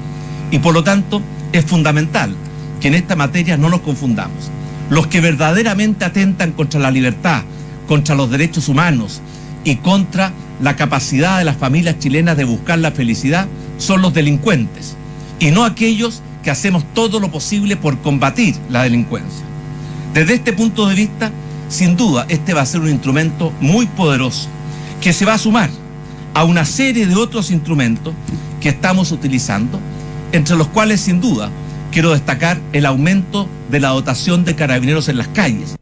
y 0.51 0.59
por 0.59 0.73
lo 0.73 0.83
tanto 0.83 1.21
es 1.51 1.65
fundamental 1.65 2.35
que 2.79 2.89
en 2.89 2.95
esta 2.95 3.15
materia 3.15 3.57
no 3.57 3.69
nos 3.69 3.81
confundamos. 3.81 4.51
Los 4.89 5.07
que 5.07 5.21
verdaderamente 5.21 6.05
atentan 6.05 6.51
contra 6.51 6.79
la 6.79 6.91
libertad, 6.91 7.43
contra 7.87 8.15
los 8.15 8.29
derechos 8.29 8.69
humanos 8.69 9.21
y 9.63 9.77
contra 9.77 10.31
la 10.61 10.75
capacidad 10.75 11.37
de 11.37 11.45
las 11.45 11.57
familias 11.57 11.99
chilenas 11.99 12.37
de 12.37 12.45
buscar 12.45 12.79
la 12.79 12.91
felicidad 12.91 13.47
son 13.77 14.01
los 14.01 14.13
delincuentes 14.13 14.95
y 15.39 15.51
no 15.51 15.65
aquellos 15.65 16.21
que 16.43 16.51
hacemos 16.51 16.83
todo 16.93 17.19
lo 17.19 17.29
posible 17.29 17.75
por 17.75 17.99
combatir 17.99 18.55
la 18.69 18.83
delincuencia. 18.83 19.45
Desde 20.13 20.35
este 20.35 20.53
punto 20.53 20.87
de 20.87 20.95
vista, 20.95 21.31
sin 21.69 21.95
duda 21.95 22.25
este 22.29 22.53
va 22.53 22.61
a 22.61 22.65
ser 22.65 22.81
un 22.81 22.89
instrumento 22.89 23.51
muy 23.59 23.85
poderoso 23.87 24.47
que 25.01 25.13
se 25.13 25.25
va 25.25 25.35
a 25.35 25.37
sumar 25.37 25.69
a 26.33 26.43
una 26.43 26.65
serie 26.65 27.07
de 27.07 27.15
otros 27.15 27.51
instrumentos 27.51 28.13
que 28.61 28.69
estamos 28.69 29.11
utilizando, 29.11 29.79
entre 30.31 30.55
los 30.55 30.67
cuales 30.67 31.01
sin 31.01 31.19
duda 31.19 31.49
quiero 31.91 32.11
destacar 32.11 32.59
el 32.73 32.85
aumento 32.85 33.47
de 33.69 33.79
la 33.79 33.89
dotación 33.89 34.45
de 34.45 34.55
carabineros 34.55 35.09
en 35.09 35.17
las 35.17 35.27
calles. 35.29 35.76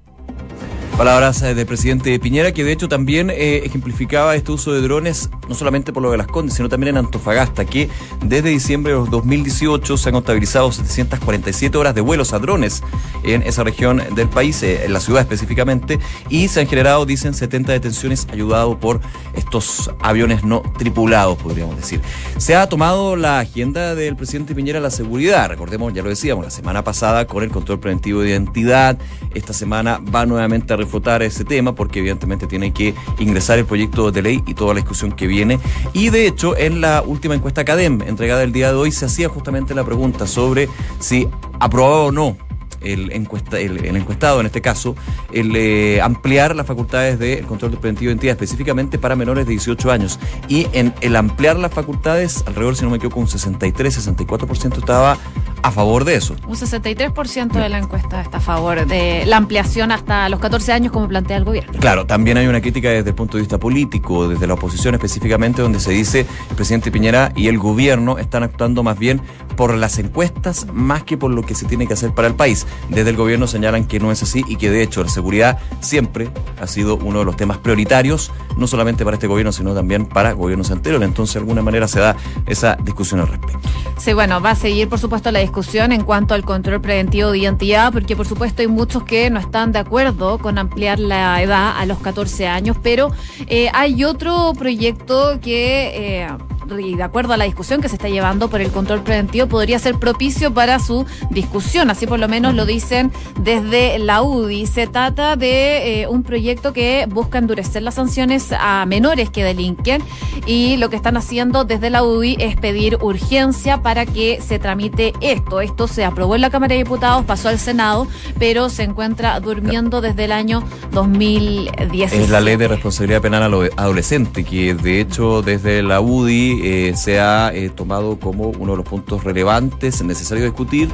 Palabras 0.98 1.42
eh, 1.42 1.54
del 1.54 1.66
presidente 1.66 2.18
Piñera, 2.20 2.54
que 2.54 2.64
de 2.64 2.72
hecho 2.72 2.88
también 2.88 3.30
eh, 3.30 3.64
ejemplificaba 3.66 4.34
este 4.38 4.54
uso 4.54 4.72
de 4.72 4.80
drones, 4.80 5.30
no 5.50 5.54
solamente 5.54 5.92
por 5.92 6.02
lo 6.02 6.10
de 6.10 6.18
las 6.18 6.28
Condes, 6.28 6.56
sino 6.56 6.70
también 6.70 6.96
en 6.96 7.06
Antofagasta, 7.06 7.66
que 7.66 7.90
desde 8.24 8.50
diciembre 8.50 8.94
de 8.94 9.00
2018 9.00 9.98
se 9.98 10.10
han 10.10 10.14
contabilizado 10.14 10.72
747 10.72 11.78
horas 11.78 11.96
de 11.96 12.00
vuelos 12.00 12.32
a 12.32 12.40
drones 12.40 12.82
en 13.24 13.44
esa 13.44 13.66
región 13.66 14.02
del 14.16 14.30
país, 14.30 14.64
eh, 14.64 14.86
en 14.86 14.94
la 14.94 15.02
ciudad 15.02 15.22
específicamente, 15.22 16.00
y 16.30 16.48
se 16.48 16.62
han 16.62 16.68
generado, 16.68 17.06
dicen, 17.06 17.34
70 17.34 17.74
detenciones 17.74 18.26
ayudados 18.32 18.78
por 18.78 19.02
estos 19.36 19.92
aviones 20.00 20.46
no 20.46 20.64
tripulados, 20.78 21.38
podríamos 21.38 21.76
decir. 21.76 22.00
Se 22.38 22.56
ha 22.56 22.70
tomado 22.70 23.18
la 23.18 23.40
agenda 23.40 23.96
del 23.96 24.16
presidente 24.16 24.56
Piñera 24.56 24.80
la 24.80 24.92
seguridad, 24.92 25.50
recordemos, 25.50 25.94
ya 25.94 26.04
lo 26.04 26.10
decíamos, 26.10 26.46
la 26.46 26.52
semana 26.52 26.86
pasada 26.86 27.28
con 27.28 27.44
el 27.44 27.52
control 27.52 27.82
preventivo 27.82 28.22
de 28.22 28.30
identidad, 28.30 28.98
esta 29.34 29.52
semana 29.52 30.00
va 30.00 30.26
nuevamente 30.26 30.74
a 30.74 30.78
refutar 30.86 31.22
ese 31.24 31.44
tema 31.44 31.76
porque 31.76 32.00
evidentemente 32.00 32.48
tiene 32.48 32.72
que 32.74 32.94
ingresar 33.20 33.60
el 33.60 33.66
proyecto 33.66 34.12
de 34.12 34.22
ley 34.22 34.44
y 34.46 34.54
toda 34.54 34.74
la 34.74 34.80
discusión 34.80 35.12
que 35.12 35.28
viene. 35.28 35.60
Y 35.94 36.10
de 36.10 36.28
hecho, 36.28 36.56
en 36.58 36.82
la 36.82 37.02
última 37.02 37.36
encuesta 37.36 37.66
CADEM 37.66 38.02
entregada 38.04 38.44
el 38.44 38.54
día 38.54 38.72
de 38.72 38.78
hoy 38.78 38.92
se 38.92 39.06
hacía 39.06 39.30
justamente 39.30 39.76
la 39.76 39.84
pregunta 39.84 40.28
sobre 40.28 40.70
si 41.00 41.28
aprobaba 41.60 42.04
o 42.04 42.12
no 42.12 42.38
el, 42.82 43.12
encuesta, 43.12 43.60
el, 43.60 43.84
encuestado, 43.96 44.40
en 44.40 44.46
este 44.46 44.62
caso, 44.62 44.96
el 45.32 45.56
eh, 45.56 46.02
ampliar 46.02 46.56
las 46.56 46.66
facultades 46.66 47.20
del 47.20 47.46
control 47.46 47.72
de 47.72 47.78
preventivo 47.78 48.10
de 48.10 48.14
identidad, 48.14 48.34
específicamente 48.34 48.98
para 48.98 49.16
menores 49.16 49.46
de 49.46 49.52
18 49.52 49.92
años. 49.92 50.20
Y 50.48 50.68
en 50.74 50.94
el 51.02 51.16
ampliar 51.16 51.58
las 51.58 51.74
facultades, 51.74 52.44
alrededor, 52.46 52.76
si 52.76 52.84
no 52.84 52.92
me 52.92 52.98
equivoco, 52.98 53.20
un 53.20 53.28
63-64% 53.28 54.78
estaba 54.78 55.18
a 55.66 55.72
favor 55.72 56.06
de 56.06 56.16
eso. 56.16 56.36
Un 56.48 56.56
63% 56.56 57.54
de 57.54 57.70
la 57.70 57.80
encuesta 57.80 58.22
está 58.22 58.38
a 58.38 58.42
favor 58.42 58.86
de 58.86 59.26
la 59.26 59.38
ampliación 59.38 59.92
hasta 59.92 60.30
los 60.30 60.40
14 60.40 60.72
años 60.72 60.92
como 60.92 61.08
plantea 61.08 61.38
el 61.38 61.44
gobierno. 61.44 61.80
Claro, 61.80 62.06
también 62.06 62.38
hay 62.38 62.46
una 62.46 62.62
crítica 62.62 62.90
desde 62.90 63.10
el 63.10 63.16
punto 63.16 63.38
de 63.38 63.42
vista 63.42 63.58
político, 63.58 64.28
desde 64.28 64.46
la 64.46 64.54
oposición 64.54 64.94
específicamente, 64.94 65.64
donde 65.64 65.80
se 65.80 65.92
dice 65.92 66.28
el 66.50 66.56
presidente 66.56 66.92
Piñera 66.92 67.32
y 67.36 67.48
el 67.48 67.58
gobierno 67.58 68.20
están 68.20 68.44
actuando 68.44 68.84
más 68.84 69.00
bien 69.00 69.22
por 69.58 69.74
las 69.74 69.98
encuestas 69.98 70.68
más 70.72 71.04
que 71.04 71.18
por 71.18 71.32
lo 71.32 71.42
que 71.42 71.56
se 71.56 71.66
tiene 71.66 71.88
que 71.88 71.94
hacer 71.94 72.12
para 72.14 72.28
el 72.28 72.36
país. 72.36 72.68
Desde 72.90 73.10
el 73.10 73.16
gobierno 73.16 73.48
señalan 73.48 73.86
que 73.86 74.00
no 74.00 74.12
es 74.12 74.22
así 74.22 74.44
y 74.48 74.58
que 74.58 74.70
de 74.70 74.84
hecho 74.84 75.02
la 75.02 75.10
seguridad 75.10 75.58
siempre 75.80 76.30
ha 76.62 76.68
sido 76.68 76.98
uno 76.98 77.20
de 77.20 77.26
los 77.26 77.38
temas 77.38 77.58
prioritarios, 77.58 78.32
no 78.56 78.68
solamente 78.68 79.04
para 79.04 79.16
este 79.16 79.26
gobierno, 79.26 79.52
sino 79.52 79.74
también 79.74 80.06
para 80.06 80.34
gobiernos 80.34 80.70
anteriores. 80.70 81.08
Entonces, 81.08 81.34
de 81.34 81.40
alguna 81.40 81.64
manera 81.64 81.88
se 81.88 82.02
da 82.02 82.16
esa 82.46 82.76
discusión 82.84 83.20
al 83.20 83.30
respecto. 83.30 83.60
Sí, 83.98 84.14
bueno, 84.14 84.42
va 84.42 84.52
a 84.52 84.56
seguir, 84.56 84.90
por 84.90 85.00
supuesto, 85.00 85.32
la 85.32 85.40
discusión 85.40 85.55
en 85.58 86.04
cuanto 86.04 86.34
al 86.34 86.44
control 86.44 86.82
preventivo 86.82 87.32
de 87.32 87.40
identidad, 87.40 87.94
porque 87.94 88.16
por 88.16 88.28
supuesto 88.28 88.62
hay 88.62 88.68
muchos 88.68 89.04
que 89.04 89.30
no 89.30 89.40
están 89.40 89.72
de 89.72 89.80
acuerdo 89.80 90.38
con 90.38 90.58
ampliar 90.58 91.00
la 91.00 91.42
edad 91.42 91.78
a 91.78 91.86
los 91.86 92.00
14 92.00 92.48
años, 92.48 92.76
pero 92.84 93.12
eh, 93.48 93.70
hay 93.74 94.04
otro 94.04 94.54
proyecto 94.58 95.40
que... 95.42 96.24
Eh, 96.24 96.55
y 96.80 96.96
de 96.96 97.04
acuerdo 97.04 97.34
a 97.34 97.38
la 97.38 97.46
discusión 97.46 97.82
que 97.82 97.90
se 97.90 97.96
está 97.96 98.10
llevando 98.10 98.50
por 98.50 98.62
el 98.62 98.72
control 98.72 99.02
preventivo, 99.02 99.48
podría 99.48 99.80
ser 99.80 99.96
propicio 99.96 100.54
para 100.54 100.80
su 100.80 101.06
discusión. 101.30 101.90
Así 101.90 102.08
por 102.08 102.20
lo 102.20 102.28
menos 102.28 102.54
lo 102.54 102.66
dicen 102.66 103.12
desde 103.40 104.00
la 104.00 104.22
UDI. 104.22 104.66
Se 104.68 104.88
trata 104.88 105.36
de 105.36 106.02
eh, 106.02 106.08
un 106.08 106.24
proyecto 106.24 106.74
que 106.74 107.06
busca 107.10 107.38
endurecer 107.38 107.84
las 107.84 107.96
sanciones 107.96 108.52
a 108.52 108.86
menores 108.86 109.30
que 109.30 109.44
delinquen 109.44 110.02
y 110.46 110.78
lo 110.78 110.90
que 110.90 110.96
están 110.96 111.18
haciendo 111.18 111.64
desde 111.64 111.90
la 111.90 112.04
UDI 112.04 112.38
es 112.40 112.56
pedir 112.56 112.98
urgencia 113.02 113.82
para 113.82 114.06
que 114.06 114.42
se 114.42 114.60
tramite 114.60 115.14
esto. 115.22 115.62
Esto 115.62 115.88
se 115.88 116.04
aprobó 116.06 116.36
en 116.36 116.42
la 116.42 116.50
Cámara 116.50 116.74
de 116.74 116.80
Diputados, 116.80 117.26
pasó 117.26 117.50
al 117.50 117.60
Senado, 117.60 118.08
pero 118.40 118.70
se 118.70 118.84
encuentra 118.84 119.40
durmiendo 119.40 120.02
desde 120.02 120.26
el 120.26 120.32
año 120.32 120.64
2017. 120.92 122.24
Es 122.24 122.30
la 122.30 122.42
ley 122.42 122.56
de 122.56 122.68
responsabilidad 122.68 123.22
penal 123.22 123.44
adolescente 123.76 124.44
que 124.44 124.74
de 124.74 125.02
hecho 125.02 125.42
desde 125.42 125.84
la 125.84 126.02
UDI 126.02 126.55
eh, 126.64 126.96
se 126.96 127.20
ha 127.20 127.54
eh, 127.54 127.70
tomado 127.70 128.20
como 128.20 128.50
uno 128.50 128.72
de 128.74 128.78
los 128.78 128.86
puntos 128.86 129.24
relevantes 129.24 130.04
necesarios 130.04 130.46
discutir, 130.46 130.90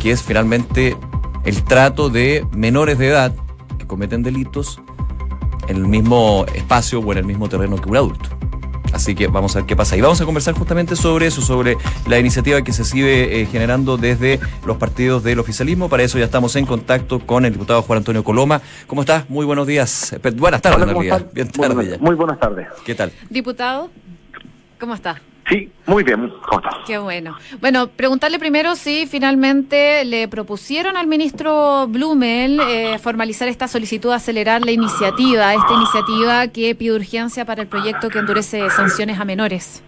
que 0.00 0.10
es 0.10 0.22
finalmente 0.22 0.96
el 1.44 1.62
trato 1.64 2.08
de 2.08 2.46
menores 2.52 2.98
de 2.98 3.08
edad 3.08 3.32
que 3.78 3.86
cometen 3.86 4.22
delitos 4.22 4.80
en 5.68 5.76
el 5.76 5.86
mismo 5.86 6.46
espacio 6.54 7.00
o 7.00 7.12
en 7.12 7.18
el 7.18 7.24
mismo 7.24 7.48
terreno 7.48 7.76
que 7.76 7.88
un 7.88 7.96
adulto. 7.96 8.28
Así 8.94 9.16
que 9.16 9.26
vamos 9.26 9.56
a 9.56 9.58
ver 9.58 9.66
qué 9.66 9.74
pasa. 9.74 9.96
Y 9.96 10.00
vamos 10.00 10.20
a 10.20 10.24
conversar 10.24 10.54
justamente 10.54 10.94
sobre 10.94 11.26
eso, 11.26 11.42
sobre 11.42 11.76
la 12.06 12.18
iniciativa 12.18 12.62
que 12.62 12.72
se 12.72 12.84
sigue 12.84 13.40
eh, 13.40 13.46
generando 13.46 13.96
desde 13.96 14.38
los 14.64 14.76
partidos 14.76 15.24
del 15.24 15.40
oficialismo. 15.40 15.88
Para 15.88 16.04
eso 16.04 16.16
ya 16.16 16.26
estamos 16.26 16.54
en 16.54 16.64
contacto 16.64 17.18
con 17.18 17.44
el 17.44 17.52
diputado 17.52 17.82
Juan 17.82 17.98
Antonio 17.98 18.22
Coloma. 18.22 18.62
¿Cómo 18.86 19.00
estás? 19.00 19.28
Muy 19.28 19.44
buenos 19.44 19.66
días. 19.66 20.14
Buenas 20.36 20.62
tardes, 20.62 20.86
Bien 21.32 21.48
tarde 21.48 21.98
Muy 21.98 22.14
buenas 22.14 22.38
tardes. 22.38 22.68
¿Qué 22.84 22.94
tal? 22.94 23.10
Diputado, 23.30 23.90
¿cómo 24.84 24.94
está? 24.94 25.16
Sí, 25.48 25.72
muy 25.86 26.04
bien. 26.04 26.30
¿Cómo 26.46 26.62
Qué 26.86 26.98
bueno. 26.98 27.36
Bueno, 27.60 27.86
preguntarle 27.86 28.38
primero 28.38 28.74
si 28.74 29.06
finalmente 29.06 30.04
le 30.04 30.28
propusieron 30.28 30.98
al 30.98 31.06
ministro 31.06 31.86
Blumel 31.88 32.60
eh, 32.60 32.98
formalizar 32.98 33.48
esta 33.48 33.66
solicitud 33.66 34.10
de 34.10 34.16
acelerar 34.16 34.62
la 34.62 34.72
iniciativa, 34.72 35.54
esta 35.54 35.72
iniciativa 35.74 36.48
que 36.48 36.74
pide 36.74 36.94
urgencia 36.94 37.46
para 37.46 37.62
el 37.62 37.68
proyecto 37.68 38.10
que 38.10 38.18
endurece 38.18 38.68
sanciones 38.70 39.18
a 39.18 39.24
menores. 39.24 39.82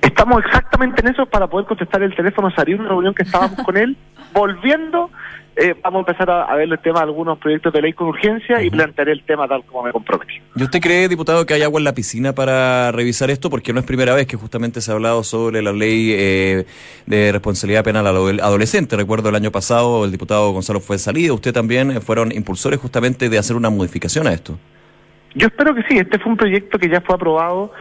Estamos 0.00 0.44
exactamente 0.44 1.00
en 1.00 1.12
eso 1.12 1.26
para 1.26 1.46
poder 1.46 1.66
contestar 1.66 2.02
el 2.02 2.14
teléfono. 2.14 2.50
Salió 2.50 2.76
una 2.76 2.88
reunión 2.88 3.14
que 3.14 3.22
estábamos 3.22 3.60
con 3.64 3.76
él, 3.76 3.96
volviendo 4.32 5.10
eh, 5.56 5.74
vamos 5.82 5.98
a 6.06 6.10
empezar 6.10 6.30
a, 6.30 6.54
ver 6.56 6.70
el 6.70 6.78
tema 6.80 7.00
de 7.00 7.06
algunos 7.06 7.38
proyectos 7.38 7.72
de 7.72 7.82
ley 7.82 7.92
con 7.92 8.08
urgencia 8.08 8.62
y 8.62 8.70
plantearé 8.70 9.12
el 9.12 9.22
tema 9.24 9.46
tal 9.46 9.64
como 9.64 9.84
me 9.84 9.92
comprometí. 9.92 10.34
¿Y 10.56 10.62
usted 10.62 10.80
cree, 10.80 11.08
diputado, 11.08 11.46
que 11.46 11.54
hay 11.54 11.62
agua 11.62 11.80
en 11.80 11.84
la 11.84 11.94
piscina 11.94 12.34
para 12.34 12.90
revisar 12.92 13.30
esto? 13.30 13.50
Porque 13.50 13.72
no 13.72 13.80
es 13.80 13.86
primera 13.86 14.14
vez 14.14 14.26
que 14.26 14.36
justamente 14.36 14.80
se 14.80 14.90
ha 14.90 14.94
hablado 14.94 15.22
sobre 15.22 15.62
la 15.62 15.72
ley 15.72 16.12
eh, 16.12 16.66
de 17.06 17.32
responsabilidad 17.32 17.84
penal 17.84 18.06
adolescente. 18.06 18.96
Recuerdo 18.96 19.28
el 19.28 19.36
año 19.36 19.52
pasado 19.52 20.04
el 20.04 20.10
diputado 20.10 20.50
Gonzalo 20.52 20.80
fue 20.80 20.98
salido, 20.98 21.34
usted 21.34 21.52
también 21.52 21.90
eh, 21.90 22.00
fueron 22.00 22.32
impulsores 22.32 22.80
justamente 22.80 23.28
de 23.28 23.38
hacer 23.38 23.54
una 23.56 23.70
modificación 23.70 24.26
a 24.26 24.32
esto. 24.32 24.58
Yo 25.34 25.48
espero 25.48 25.74
que 25.74 25.82
sí, 25.82 25.98
este 25.98 26.18
fue 26.18 26.30
un 26.30 26.38
proyecto 26.38 26.78
que 26.78 26.88
ya 26.88 27.00
fue 27.00 27.16
aprobado 27.16 27.72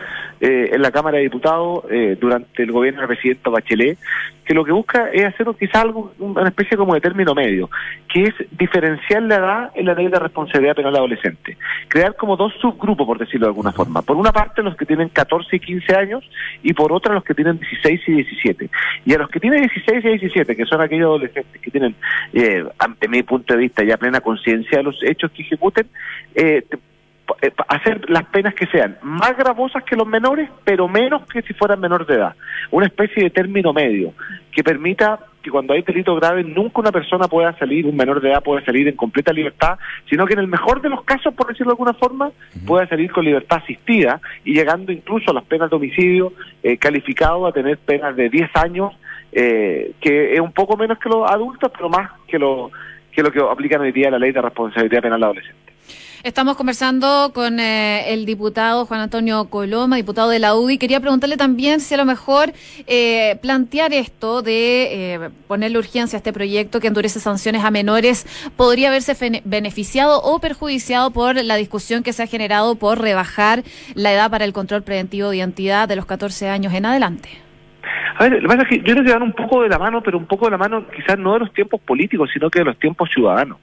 eh, 0.41 0.71
en 0.73 0.81
la 0.81 0.91
Cámara 0.91 1.17
de 1.17 1.23
Diputados 1.23 1.85
eh, 1.89 2.17
durante 2.19 2.63
el 2.63 2.71
gobierno 2.71 3.01
del 3.01 3.09
presidente 3.09 3.49
Bachelet, 3.49 3.97
que 4.43 4.53
lo 4.55 4.65
que 4.65 4.71
busca 4.71 5.09
es 5.11 5.25
hacer 5.25 5.47
quizás 5.59 5.83
algo, 5.83 6.13
una 6.17 6.49
especie 6.49 6.75
como 6.75 6.95
de 6.95 7.01
término 7.01 7.35
medio, 7.35 7.69
que 8.11 8.23
es 8.23 8.33
diferenciar 8.51 9.21
la 9.23 9.35
edad 9.35 9.71
en 9.75 9.85
la 9.85 9.93
ley 9.93 10.07
de 10.07 10.17
responsabilidad 10.17 10.75
penal 10.75 10.95
adolescente. 10.95 11.55
Crear 11.87 12.15
como 12.15 12.35
dos 12.35 12.53
subgrupos, 12.59 13.05
por 13.05 13.19
decirlo 13.19 13.45
de 13.45 13.51
alguna 13.51 13.71
forma. 13.71 14.01
Por 14.01 14.17
una 14.17 14.31
parte 14.31 14.63
los 14.63 14.75
que 14.75 14.85
tienen 14.85 15.09
14 15.09 15.55
y 15.55 15.59
15 15.59 15.95
años 15.95 16.29
y 16.63 16.73
por 16.73 16.91
otra 16.91 17.13
los 17.13 17.23
que 17.23 17.35
tienen 17.35 17.59
16 17.59 18.01
y 18.07 18.11
17. 18.13 18.69
Y 19.05 19.13
a 19.13 19.19
los 19.19 19.29
que 19.29 19.39
tienen 19.39 19.61
16 19.61 20.03
y 20.03 20.09
17, 20.09 20.55
que 20.55 20.65
son 20.65 20.81
aquellos 20.81 21.05
adolescentes 21.05 21.61
que 21.61 21.71
tienen, 21.71 21.95
eh, 22.33 22.65
ante 22.79 23.07
mi 23.07 23.21
punto 23.21 23.53
de 23.53 23.59
vista, 23.59 23.83
ya 23.83 23.97
plena 23.97 24.21
conciencia 24.21 24.79
de 24.79 24.83
los 24.83 24.97
hechos 25.03 25.31
que 25.31 25.43
ejecuten, 25.43 25.87
eh, 26.35 26.63
eh, 26.69 26.77
hacer 27.67 28.09
las 28.09 28.25
penas 28.25 28.53
que 28.53 28.65
sean 28.67 28.97
más 29.01 29.35
gravosas 29.37 29.83
que 29.83 29.95
los 29.95 30.07
menores, 30.07 30.49
pero 30.63 30.87
menos 30.87 31.25
que 31.27 31.41
si 31.41 31.53
fueran 31.53 31.79
menores 31.79 32.07
de 32.07 32.15
edad. 32.15 32.35
Una 32.71 32.85
especie 32.85 33.23
de 33.23 33.29
término 33.29 33.73
medio 33.73 34.13
que 34.51 34.63
permita 34.63 35.19
que 35.41 35.51
cuando 35.51 35.73
hay 35.73 35.81
delitos 35.81 36.19
graves 36.19 36.45
nunca 36.45 36.79
una 36.79 36.91
persona 36.91 37.27
pueda 37.27 37.57
salir, 37.57 37.85
un 37.85 37.95
menor 37.95 38.21
de 38.21 38.29
edad 38.29 38.41
pueda 38.41 38.63
salir 38.63 38.87
en 38.87 38.95
completa 38.95 39.33
libertad, 39.33 39.77
sino 40.09 40.25
que 40.25 40.33
en 40.33 40.39
el 40.39 40.47
mejor 40.47 40.81
de 40.81 40.89
los 40.89 41.03
casos, 41.03 41.33
por 41.33 41.47
decirlo 41.47 41.71
de 41.71 41.73
alguna 41.73 41.93
forma, 41.93 42.31
pueda 42.65 42.87
salir 42.87 43.11
con 43.11 43.25
libertad 43.25 43.59
asistida 43.61 44.21
y 44.45 44.53
llegando 44.53 44.91
incluso 44.91 45.31
a 45.31 45.33
las 45.33 45.43
penas 45.43 45.69
de 45.69 45.75
homicidio 45.75 46.33
eh, 46.63 46.77
calificado 46.77 47.45
a 47.45 47.51
tener 47.51 47.77
penas 47.77 48.15
de 48.15 48.29
10 48.29 48.49
años, 48.55 48.93
eh, 49.33 49.91
que 49.99 50.33
es 50.33 50.39
un 50.39 50.53
poco 50.53 50.77
menos 50.77 50.97
que 50.97 51.09
los 51.09 51.29
adultos, 51.29 51.71
pero 51.75 51.89
más 51.89 52.11
que 52.27 52.39
lo 52.39 52.71
que 53.11 53.21
lo 53.21 53.31
que 53.31 53.39
aplican 53.39 53.81
hoy 53.81 53.91
día 53.91 54.09
la 54.09 54.17
ley 54.17 54.31
de 54.31 54.41
responsabilidad 54.41 55.01
penal 55.01 55.23
adolescente. 55.23 55.72
Estamos 56.23 56.55
conversando 56.55 57.31
con 57.33 57.59
eh, 57.59 58.13
el 58.13 58.25
diputado 58.25 58.85
Juan 58.85 59.01
Antonio 59.01 59.43
Coloma, 59.49 59.97
diputado 59.97 60.29
de 60.29 60.39
la 60.39 60.55
UDI. 60.55 60.77
Quería 60.77 61.01
preguntarle 61.01 61.35
también 61.35 61.81
si 61.81 61.95
a 61.95 61.97
lo 61.97 62.05
mejor 62.05 62.53
eh, 62.87 63.37
plantear 63.41 63.91
esto 63.91 64.41
de 64.41 65.15
eh, 65.15 65.29
ponerle 65.49 65.79
urgencia 65.79 66.15
a 66.15 66.19
este 66.19 66.31
proyecto 66.31 66.79
que 66.79 66.87
endurece 66.87 67.19
sanciones 67.19 67.65
a 67.65 67.71
menores 67.71 68.25
podría 68.55 68.87
haberse 68.87 69.41
beneficiado 69.43 70.21
o 70.21 70.39
perjudiciado 70.39 71.11
por 71.11 71.35
la 71.43 71.57
discusión 71.57 72.03
que 72.03 72.13
se 72.13 72.23
ha 72.23 72.27
generado 72.27 72.75
por 72.75 73.01
rebajar 73.01 73.65
la 73.93 74.13
edad 74.13 74.31
para 74.31 74.45
el 74.45 74.53
control 74.53 74.81
preventivo 74.81 75.27
de 75.31 75.37
identidad 75.37 75.89
de 75.89 75.97
los 75.97 76.05
14 76.05 76.47
años 76.47 76.73
en 76.73 76.85
adelante. 76.85 77.43
A 78.15 78.23
ver, 78.23 78.33
lo 78.33 78.41
que 78.41 78.47
pasa 78.47 78.61
es 78.63 78.67
que 78.69 78.77
yo 78.77 78.93
creo 78.93 79.03
que 79.03 79.13
van 79.13 79.23
un 79.23 79.33
poco 79.33 79.63
de 79.63 79.69
la 79.69 79.79
mano, 79.79 80.01
pero 80.01 80.17
un 80.17 80.25
poco 80.25 80.45
de 80.45 80.51
la 80.51 80.57
mano 80.57 80.85
quizás 80.95 81.17
no 81.17 81.33
de 81.33 81.39
los 81.39 81.53
tiempos 81.53 81.81
políticos, 81.81 82.29
sino 82.31 82.49
que 82.49 82.59
de 82.59 82.65
los 82.65 82.77
tiempos 82.77 83.09
ciudadanos. 83.11 83.57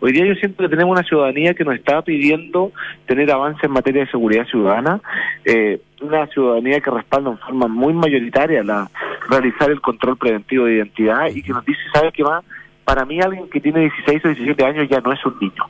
Hoy 0.00 0.12
día 0.12 0.26
yo 0.26 0.34
siento 0.34 0.62
que 0.62 0.68
tenemos 0.68 0.92
una 0.92 1.06
ciudadanía 1.06 1.54
que 1.54 1.64
nos 1.64 1.74
está 1.74 2.02
pidiendo 2.02 2.72
tener 3.06 3.30
avances 3.30 3.64
en 3.64 3.72
materia 3.72 4.04
de 4.04 4.10
seguridad 4.10 4.46
ciudadana, 4.46 5.00
eh, 5.44 5.80
una 6.00 6.26
ciudadanía 6.28 6.80
que 6.80 6.90
respalda 6.90 7.30
en 7.30 7.38
forma 7.38 7.66
muy 7.66 7.92
mayoritaria 7.94 8.62
la 8.62 8.88
realizar 9.28 9.70
el 9.70 9.80
control 9.80 10.16
preventivo 10.16 10.66
de 10.66 10.76
identidad 10.76 11.26
y 11.34 11.42
que 11.42 11.52
nos 11.52 11.64
dice, 11.64 11.80
¿sabe 11.92 12.12
qué 12.12 12.22
más? 12.22 12.44
Para 12.86 13.04
mí 13.04 13.20
alguien 13.20 13.50
que 13.50 13.60
tiene 13.60 13.80
16 13.80 14.24
o 14.24 14.28
17 14.28 14.64
años 14.64 14.88
ya 14.88 15.00
no 15.00 15.12
es 15.12 15.26
un 15.26 15.36
niño. 15.40 15.64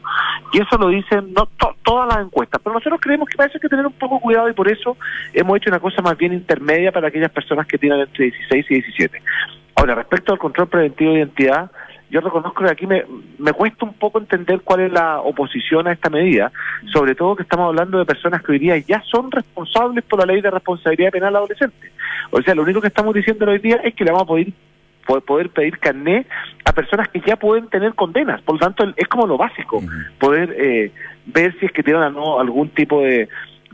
Y 0.52 0.60
eso 0.60 0.76
lo 0.76 0.88
dicen 0.88 1.32
no 1.32 1.48
todas 1.82 2.14
las 2.14 2.26
encuestas, 2.26 2.60
pero 2.62 2.74
nosotros 2.74 3.00
creemos 3.00 3.26
que 3.26 3.38
parece 3.38 3.58
que 3.58 3.70
tener 3.70 3.86
un 3.86 3.94
poco 3.94 4.20
cuidado 4.20 4.50
y 4.50 4.52
por 4.52 4.70
eso 4.70 4.98
hemos 5.32 5.56
hecho 5.56 5.70
una 5.70 5.80
cosa 5.80 6.02
más 6.02 6.16
bien 6.18 6.34
intermedia 6.34 6.92
para 6.92 7.08
aquellas 7.08 7.30
personas 7.30 7.66
que 7.66 7.78
tienen 7.78 8.00
entre 8.00 8.26
16 8.26 8.66
y 8.68 8.74
17. 8.74 9.22
Ahora, 9.76 9.94
respecto 9.94 10.32
al 10.32 10.38
control 10.38 10.68
preventivo 10.68 11.12
de 11.12 11.20
identidad, 11.20 11.70
yo 12.10 12.20
reconozco 12.20 12.62
que 12.62 12.70
aquí 12.70 12.86
me, 12.86 13.04
me 13.38 13.54
cuesta 13.54 13.86
un 13.86 13.94
poco 13.94 14.18
entender 14.18 14.60
cuál 14.60 14.80
es 14.80 14.92
la 14.92 15.20
oposición 15.20 15.88
a 15.88 15.92
esta 15.92 16.10
medida, 16.10 16.52
sobre 16.92 17.14
todo 17.14 17.34
que 17.34 17.44
estamos 17.44 17.68
hablando 17.68 17.98
de 17.98 18.04
personas 18.04 18.42
que 18.42 18.52
hoy 18.52 18.58
día 18.58 18.76
ya 18.76 19.02
son 19.10 19.30
responsables 19.30 20.04
por 20.04 20.20
la 20.20 20.26
ley 20.26 20.42
de 20.42 20.50
responsabilidad 20.50 21.12
penal 21.12 21.34
adolescente. 21.34 21.92
O 22.30 22.42
sea, 22.42 22.54
lo 22.54 22.62
único 22.62 22.82
que 22.82 22.88
estamos 22.88 23.14
diciendo 23.14 23.46
hoy 23.46 23.58
día 23.58 23.76
es 23.76 23.94
que 23.94 24.04
le 24.04 24.10
vamos 24.10 24.24
a 24.24 24.28
poder 24.28 24.48
poder 25.06 25.50
pedir 25.50 25.78
carné 25.78 26.26
a 26.64 26.72
personas 26.72 27.08
que 27.08 27.20
ya 27.26 27.36
pueden 27.36 27.68
tener 27.68 27.94
condenas. 27.94 28.42
Por 28.42 28.56
lo 28.56 28.60
tanto, 28.60 28.92
es 28.96 29.08
como 29.08 29.26
lo 29.26 29.38
básico, 29.38 29.82
poder 30.18 30.54
eh, 30.58 30.92
ver 31.26 31.58
si 31.58 31.66
es 31.66 31.72
que 31.72 31.82
tienen 31.82 32.02
o 32.02 32.10
no 32.10 32.40
algún 32.40 32.68
tipo 32.70 33.02
de, 33.02 33.28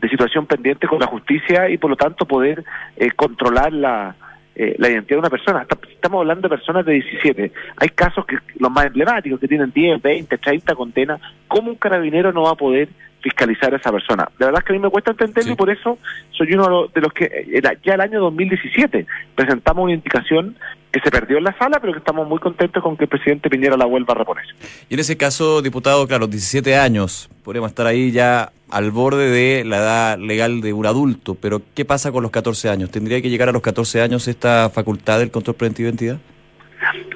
situación 0.09 0.45
pendiente 0.45 0.85
con 0.85 0.99
la 0.99 1.07
justicia 1.07 1.69
y 1.69 1.77
por 1.77 1.89
lo 1.89 1.95
tanto 1.95 2.25
poder 2.25 2.65
eh, 2.97 3.11
controlar 3.11 3.71
la, 3.71 4.13
eh, 4.53 4.75
la 4.77 4.89
identidad 4.89 5.15
de 5.15 5.19
una 5.19 5.29
persona. 5.29 5.65
Estamos 5.93 6.19
hablando 6.19 6.41
de 6.41 6.57
personas 6.57 6.85
de 6.85 6.93
17. 6.93 7.51
Hay 7.77 7.89
casos 7.89 8.25
que 8.25 8.37
los 8.59 8.69
más 8.69 8.85
emblemáticos 8.85 9.39
que 9.39 9.47
tienen 9.47 9.71
10, 9.71 10.01
20, 10.01 10.37
30 10.37 10.75
condenas. 10.75 11.21
¿Cómo 11.47 11.71
un 11.71 11.77
carabinero 11.77 12.33
no 12.33 12.43
va 12.43 12.51
a 12.51 12.55
poder 12.55 12.89
fiscalizar 13.23 13.73
a 13.73 13.77
esa 13.77 13.91
persona. 13.91 14.29
De 14.37 14.45
verdad 14.45 14.61
que 14.63 14.73
a 14.73 14.75
mí 14.75 14.81
me 14.81 14.89
cuesta 14.89 15.11
entenderlo 15.11 15.53
y 15.53 15.55
por 15.55 15.69
eso 15.69 15.97
soy 16.31 16.53
uno 16.53 16.87
de 16.93 17.01
los 17.01 17.13
que 17.13 17.25
eh, 17.25 17.61
ya 17.83 17.93
el 17.93 18.01
año 18.01 18.19
2017 18.19 19.07
presentamos 19.33 19.85
una 19.85 19.93
indicación 19.93 20.57
que 20.91 20.99
se 20.99 21.09
perdió 21.09 21.37
en 21.37 21.45
la 21.45 21.57
sala, 21.57 21.79
pero 21.79 21.93
que 21.93 21.99
estamos 21.99 22.27
muy 22.27 22.37
contentos 22.37 22.83
con 22.83 22.95
que 22.97 23.05
el 23.05 23.09
presidente 23.09 23.49
Piñera 23.49 23.77
la 23.77 23.85
vuelva 23.85 24.13
a 24.13 24.17
reponer. 24.17 24.45
Y 24.89 24.93
en 24.93 24.99
ese 24.99 25.17
caso, 25.17 25.61
diputado, 25.63 26.05
claro, 26.05 26.27
17 26.27 26.75
años, 26.75 27.29
podríamos 27.43 27.71
estar 27.71 27.87
ahí 27.87 28.11
ya 28.11 28.51
al 28.69 28.91
borde 28.91 29.29
de 29.29 29.63
la 29.63 29.77
edad 29.77 30.19
legal 30.19 30.61
de 30.61 30.73
un 30.73 30.85
adulto, 30.85 31.35
pero 31.35 31.61
¿qué 31.73 31.85
pasa 31.85 32.11
con 32.11 32.21
los 32.21 32.31
14 32.31 32.69
años? 32.69 32.91
¿Tendría 32.91 33.21
que 33.21 33.29
llegar 33.29 33.49
a 33.49 33.51
los 33.51 33.61
14 33.61 34.01
años 34.01 34.27
esta 34.27 34.69
facultad 34.69 35.19
del 35.19 35.31
control 35.31 35.55
preventivo 35.55 35.85
de 35.85 35.89
identidad? 35.91 36.17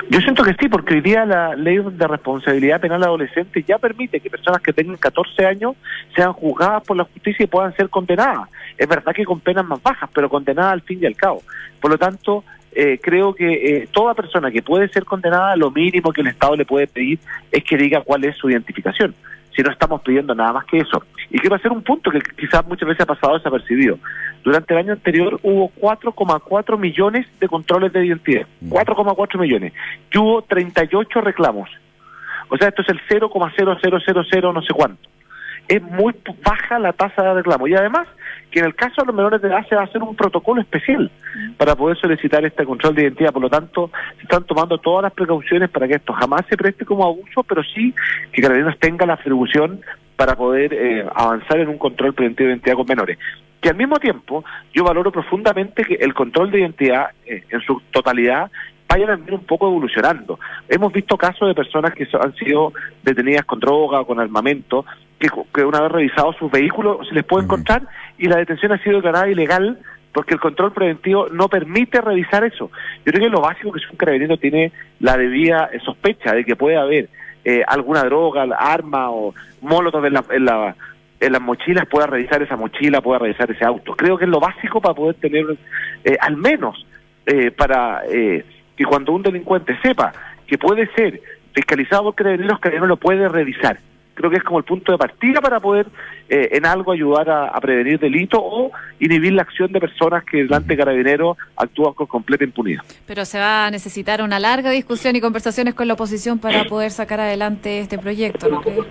Yo 0.09 0.21
siento 0.21 0.43
que 0.43 0.53
sí, 0.53 0.69
porque 0.69 0.95
hoy 0.95 1.01
día 1.01 1.25
la 1.25 1.55
ley 1.55 1.79
de 1.79 2.07
responsabilidad 2.07 2.79
penal 2.79 3.03
adolescente 3.03 3.63
ya 3.67 3.77
permite 3.77 4.21
que 4.21 4.29
personas 4.29 4.61
que 4.61 4.71
tengan 4.71 4.95
14 4.95 5.45
años 5.45 5.75
sean 6.15 6.31
juzgadas 6.31 6.83
por 6.83 6.95
la 6.95 7.03
justicia 7.03 7.43
y 7.43 7.47
puedan 7.47 7.75
ser 7.75 7.89
condenadas. 7.89 8.47
Es 8.77 8.87
verdad 8.87 9.13
que 9.13 9.25
con 9.25 9.41
penas 9.41 9.65
más 9.65 9.83
bajas, 9.83 10.09
pero 10.13 10.29
condenadas 10.29 10.73
al 10.73 10.81
fin 10.81 10.99
y 11.01 11.05
al 11.05 11.15
cabo. 11.15 11.43
Por 11.81 11.91
lo 11.91 11.97
tanto, 11.97 12.45
eh, 12.71 12.99
creo 13.01 13.33
que 13.33 13.47
eh, 13.53 13.89
toda 13.91 14.13
persona 14.13 14.49
que 14.49 14.61
puede 14.61 14.87
ser 14.89 15.03
condenada, 15.03 15.55
lo 15.55 15.71
mínimo 15.71 16.13
que 16.13 16.21
el 16.21 16.27
Estado 16.27 16.55
le 16.55 16.65
puede 16.65 16.87
pedir 16.87 17.19
es 17.51 17.63
que 17.63 17.75
diga 17.75 18.01
cuál 18.01 18.23
es 18.23 18.37
su 18.37 18.49
identificación. 18.49 19.13
si 19.55 19.63
no 19.63 19.71
estamos 19.71 20.01
pidiendo 20.01 20.35
nada 20.35 20.53
más 20.53 20.65
que 20.65 20.77
eso. 20.77 21.03
Y 21.31 21.39
quiero 21.39 21.55
hacer 21.55 21.71
un 21.71 21.81
punto 21.81 22.11
que 22.11 22.21
quizás 22.37 22.65
muchas 22.67 22.87
veces 22.87 23.01
ha 23.01 23.07
pasado 23.07 23.35
desapercibido. 23.35 23.97
Durante 24.47 24.73
el 24.73 24.79
año 24.79 24.93
anterior 24.93 25.41
hubo 25.43 25.69
4,4 25.81 26.79
millones 26.79 27.27
de 27.41 27.49
controles 27.49 27.91
de 27.91 28.05
identidad, 28.05 28.47
4,4 28.69 29.37
millones, 29.37 29.73
y 30.09 30.17
hubo 30.17 30.41
38 30.41 31.19
reclamos. 31.19 31.69
O 32.47 32.55
sea, 32.55 32.69
esto 32.69 32.81
es 32.81 32.87
el 32.87 33.01
0,0000 33.09 34.53
no 34.53 34.61
sé 34.61 34.73
cuánto. 34.73 35.09
Es 35.67 35.83
muy 35.83 36.15
baja 36.45 36.79
la 36.79 36.93
tasa 36.93 37.23
de 37.23 37.33
reclamo. 37.33 37.67
Y 37.67 37.75
además, 37.75 38.07
que 38.49 38.59
en 38.59 38.67
el 38.67 38.75
caso 38.75 39.01
de 39.01 39.07
los 39.07 39.15
menores 39.17 39.41
de 39.41 39.49
edad 39.49 39.67
se 39.67 39.75
va 39.75 39.81
a 39.81 39.83
hacer 39.83 40.01
un 40.01 40.15
protocolo 40.15 40.61
especial 40.61 41.11
para 41.57 41.75
poder 41.75 41.97
solicitar 41.97 42.45
este 42.45 42.63
control 42.63 42.95
de 42.95 43.01
identidad. 43.01 43.33
Por 43.33 43.41
lo 43.41 43.49
tanto, 43.49 43.91
se 44.15 44.21
están 44.21 44.45
tomando 44.45 44.77
todas 44.77 45.03
las 45.03 45.11
precauciones 45.11 45.69
para 45.69 45.89
que 45.89 45.95
esto 45.95 46.13
jamás 46.13 46.45
se 46.49 46.55
preste 46.55 46.85
como 46.85 47.03
abuso, 47.03 47.43
pero 47.43 47.63
sí 47.63 47.93
que 48.31 48.41
Carabineros 48.41 48.79
tenga 48.79 49.05
la 49.05 49.15
atribución 49.15 49.81
para 50.17 50.35
poder 50.35 50.73
eh, 50.73 51.05
avanzar 51.15 51.59
en 51.59 51.69
un 51.69 51.77
control 51.77 52.13
preventivo 52.13 52.47
de 52.47 52.53
identidad 52.53 52.75
con 52.75 52.87
menores. 52.87 53.17
Que 53.61 53.69
al 53.69 53.75
mismo 53.75 53.97
tiempo, 53.99 54.43
yo 54.73 54.83
valoro 54.83 55.11
profundamente 55.11 55.83
que 55.83 55.95
el 55.95 56.13
control 56.13 56.51
de 56.51 56.59
identidad 56.59 57.11
eh, 57.25 57.43
en 57.49 57.61
su 57.61 57.81
totalidad 57.91 58.51
vaya 58.89 59.05
también 59.05 59.35
un 59.35 59.45
poco 59.45 59.67
evolucionando. 59.67 60.39
Hemos 60.67 60.91
visto 60.91 61.17
casos 61.17 61.47
de 61.47 61.55
personas 61.55 61.93
que 61.93 62.07
han 62.19 62.35
sido 62.35 62.73
detenidas 63.03 63.45
con 63.45 63.59
droga 63.59 64.01
o 64.01 64.07
con 64.07 64.19
armamento, 64.19 64.85
que, 65.19 65.29
que 65.53 65.63
una 65.63 65.81
vez 65.81 65.91
revisado 65.91 66.33
sus 66.33 66.51
vehículos 66.51 67.07
se 67.07 67.15
les 67.15 67.23
puede 67.23 67.45
encontrar 67.45 67.83
y 68.17 68.27
la 68.27 68.37
detención 68.37 68.71
ha 68.71 68.81
sido 68.81 68.97
declarada 68.97 69.29
ilegal 69.29 69.77
porque 70.13 70.33
el 70.33 70.39
control 70.39 70.71
preventivo 70.71 71.27
no 71.29 71.47
permite 71.47 72.01
revisar 72.01 72.43
eso. 72.43 72.71
Yo 73.05 73.11
creo 73.11 73.25
que 73.25 73.29
lo 73.29 73.41
básico 73.41 73.71
que 73.71 73.79
si 73.79 73.85
un 73.91 73.97
carabinero 73.97 74.37
tiene 74.37 74.71
la 74.99 75.15
debida 75.15 75.69
eh, 75.71 75.79
sospecha 75.85 76.33
de 76.33 76.43
que 76.43 76.55
puede 76.55 76.77
haber 76.77 77.09
eh, 77.43 77.63
alguna 77.67 78.03
droga, 78.03 78.43
arma 78.57 79.11
o 79.11 79.33
molotov 79.61 80.05
en, 80.05 80.13
la, 80.13 80.23
en, 80.29 80.45
la, 80.45 80.75
en 81.19 81.31
las 81.31 81.41
mochilas, 81.41 81.87
pueda 81.87 82.07
revisar 82.07 82.41
esa 82.41 82.55
mochila, 82.55 83.01
pueda 83.01 83.19
revisar 83.19 83.49
ese 83.51 83.65
auto. 83.65 83.95
Creo 83.95 84.17
que 84.17 84.25
es 84.25 84.29
lo 84.29 84.39
básico 84.39 84.81
para 84.81 84.93
poder 84.93 85.15
tener, 85.15 85.45
eh, 86.03 86.17
al 86.19 86.37
menos, 86.37 86.85
para 87.57 88.03
que 88.07 88.85
cuando 88.87 89.11
un 89.11 89.21
delincuente 89.21 89.77
sepa 89.81 90.13
que 90.47 90.57
puede 90.57 90.87
ser 90.93 91.19
fiscalizado 91.51 92.03
por 92.03 92.15
carabineros, 92.15 92.59
carabineros 92.59 92.87
lo 92.87 92.95
puede 92.95 93.27
revisar 93.27 93.79
creo 94.17 94.31
que 94.31 94.37
es 94.37 94.43
como 94.43 94.57
el 94.57 94.65
punto 94.65 94.91
de 94.91 94.97
partida 94.97 95.39
para 95.39 95.59
poder 95.59 95.85
eh, 96.27 96.49
en 96.53 96.65
algo 96.65 96.91
ayudar 96.91 97.29
a, 97.29 97.59
prevenir 97.61 97.99
delitos 97.99 98.39
o 98.43 98.71
inhibir 98.99 99.33
la 99.33 99.43
acción 99.43 99.71
de 99.71 99.79
personas 99.79 100.23
que 100.23 100.37
delante 100.37 100.69
de 100.69 100.77
carabineros 100.77 101.37
actúan 101.55 101.93
con 101.93 102.07
completa 102.07 102.43
impunidad. 102.43 102.81
Pero 103.05 103.25
se 103.25 103.37
va 103.37 103.67
a 103.67 103.71
necesitar 103.71 104.23
una 104.23 104.39
larga 104.39 104.71
discusión 104.71 105.15
y 105.15 105.21
conversaciones 105.21 105.75
con 105.75 105.87
la 105.87 105.93
oposición 105.93 106.39
para 106.39 106.63
poder 106.63 106.89
sacar 106.89 107.19
adelante 107.19 107.79
este 107.79 107.99
proyecto, 107.99 108.49
¿no 108.49 108.61
crees? 108.61 108.85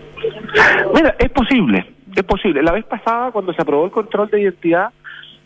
Mira, 0.94 1.16
es 1.18 1.30
posible, 1.30 1.92
es 2.14 2.24
posible. 2.24 2.62
La 2.62 2.72
vez 2.72 2.84
pasada, 2.84 3.32
cuando 3.32 3.52
se 3.52 3.60
aprobó 3.60 3.84
el 3.84 3.90
control 3.90 4.30
de 4.30 4.42
identidad, 4.42 4.90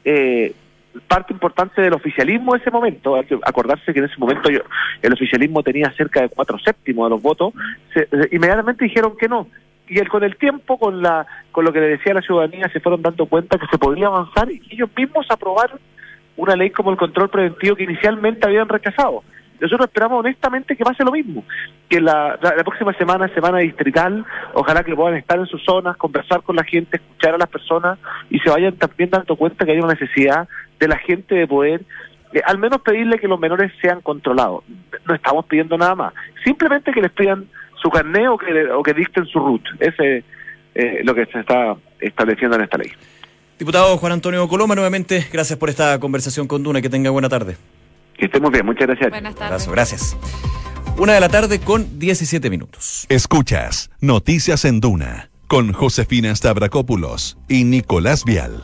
eh, 0.04 0.54
parte 1.06 1.32
importante 1.32 1.80
del 1.80 1.94
oficialismo 1.94 2.52
de 2.52 2.60
ese 2.60 2.70
momento, 2.70 3.16
acordarse 3.44 3.92
que 3.92 3.98
en 4.00 4.06
ese 4.06 4.18
momento 4.18 4.50
yo, 4.50 4.60
el 5.02 5.12
oficialismo 5.12 5.62
tenía 5.62 5.92
cerca 5.92 6.22
de 6.22 6.28
cuatro 6.28 6.58
séptimos 6.58 7.06
de 7.06 7.10
los 7.10 7.22
votos, 7.22 7.52
se, 7.94 8.08
inmediatamente 8.32 8.84
dijeron 8.84 9.16
que 9.16 9.28
no, 9.28 9.46
y 9.88 9.98
el, 9.98 10.08
con 10.08 10.22
el 10.22 10.36
tiempo, 10.36 10.78
con 10.78 11.02
la 11.02 11.26
con 11.50 11.64
lo 11.64 11.72
que 11.72 11.80
le 11.80 11.88
decía 11.88 12.14
la 12.14 12.22
ciudadanía, 12.22 12.68
se 12.68 12.80
fueron 12.80 13.02
dando 13.02 13.26
cuenta 13.26 13.58
que 13.58 13.66
se 13.66 13.78
podía 13.78 14.06
avanzar 14.06 14.50
y 14.50 14.62
ellos 14.70 14.88
mismos 14.96 15.26
aprobaron 15.28 15.80
una 16.36 16.54
ley 16.56 16.70
como 16.70 16.90
el 16.90 16.96
control 16.96 17.28
preventivo 17.28 17.76
que 17.76 17.84
inicialmente 17.84 18.46
habían 18.46 18.68
rechazado. 18.68 19.22
Nosotros 19.60 19.88
esperamos 19.88 20.20
honestamente 20.20 20.76
que 20.76 20.84
pase 20.84 21.04
lo 21.04 21.12
mismo, 21.12 21.44
que 21.88 22.00
la, 22.00 22.38
la, 22.40 22.64
próxima 22.64 22.92
semana, 22.94 23.28
semana 23.34 23.58
distrital, 23.58 24.24
ojalá 24.54 24.82
que 24.82 24.94
puedan 24.94 25.18
estar 25.18 25.38
en 25.38 25.46
sus 25.46 25.62
zonas, 25.64 25.96
conversar 25.96 26.42
con 26.42 26.56
la 26.56 26.64
gente, 26.64 26.96
escuchar 26.96 27.34
a 27.34 27.38
las 27.38 27.48
personas 27.48 27.98
y 28.30 28.38
se 28.38 28.50
vayan 28.50 28.76
también 28.76 29.10
dando 29.10 29.36
cuenta 29.36 29.64
que 29.64 29.72
hay 29.72 29.78
una 29.78 29.92
necesidad 29.92 30.48
de 30.78 30.88
la 30.88 30.96
gente 30.98 31.34
de 31.34 31.46
poder 31.46 31.82
eh, 32.32 32.40
al 32.44 32.58
menos 32.58 32.80
pedirle 32.82 33.18
que 33.18 33.28
los 33.28 33.40
menores 33.40 33.72
sean 33.80 34.00
controlados. 34.00 34.64
No 35.06 35.14
estamos 35.14 35.44
pidiendo 35.46 35.76
nada 35.76 35.94
más, 35.94 36.14
simplemente 36.44 36.92
que 36.92 37.02
les 37.02 37.12
pidan 37.12 37.46
su 37.82 37.90
carné 37.90 38.28
o 38.28 38.38
que, 38.38 38.70
o 38.70 38.82
que 38.82 38.94
dicten 38.94 39.26
su 39.26 39.38
root. 39.38 39.62
Ese 39.78 40.18
es 40.18 40.24
eh, 40.74 41.00
lo 41.04 41.14
que 41.14 41.26
se 41.26 41.40
está 41.40 41.76
estableciendo 41.98 42.56
en 42.56 42.62
esta 42.62 42.78
ley. 42.78 42.90
Diputado 43.58 43.96
Juan 43.98 44.12
Antonio 44.12 44.46
Coloma, 44.48 44.74
nuevamente, 44.74 45.26
gracias 45.30 45.58
por 45.58 45.68
esta 45.68 45.98
conversación 45.98 46.46
con 46.46 46.62
Duna. 46.62 46.80
Que 46.80 46.88
tenga 46.88 47.10
buena 47.10 47.28
tarde. 47.28 47.56
Que 48.20 48.26
estemos 48.26 48.50
bien, 48.50 48.66
muchas 48.66 48.86
gracias. 48.86 49.10
Buenas 49.10 49.34
tardes. 49.34 49.66
gracias. 49.66 50.16
Una 50.98 51.14
de 51.14 51.20
la 51.20 51.30
tarde 51.30 51.58
con 51.58 51.98
17 51.98 52.50
minutos. 52.50 53.06
Escuchas 53.08 53.90
Noticias 54.02 54.66
en 54.66 54.80
Duna 54.80 55.30
con 55.48 55.72
Josefina 55.72 56.34
Stavrakopoulos 56.36 57.38
y 57.48 57.64
Nicolás 57.64 58.26
Vial. 58.26 58.62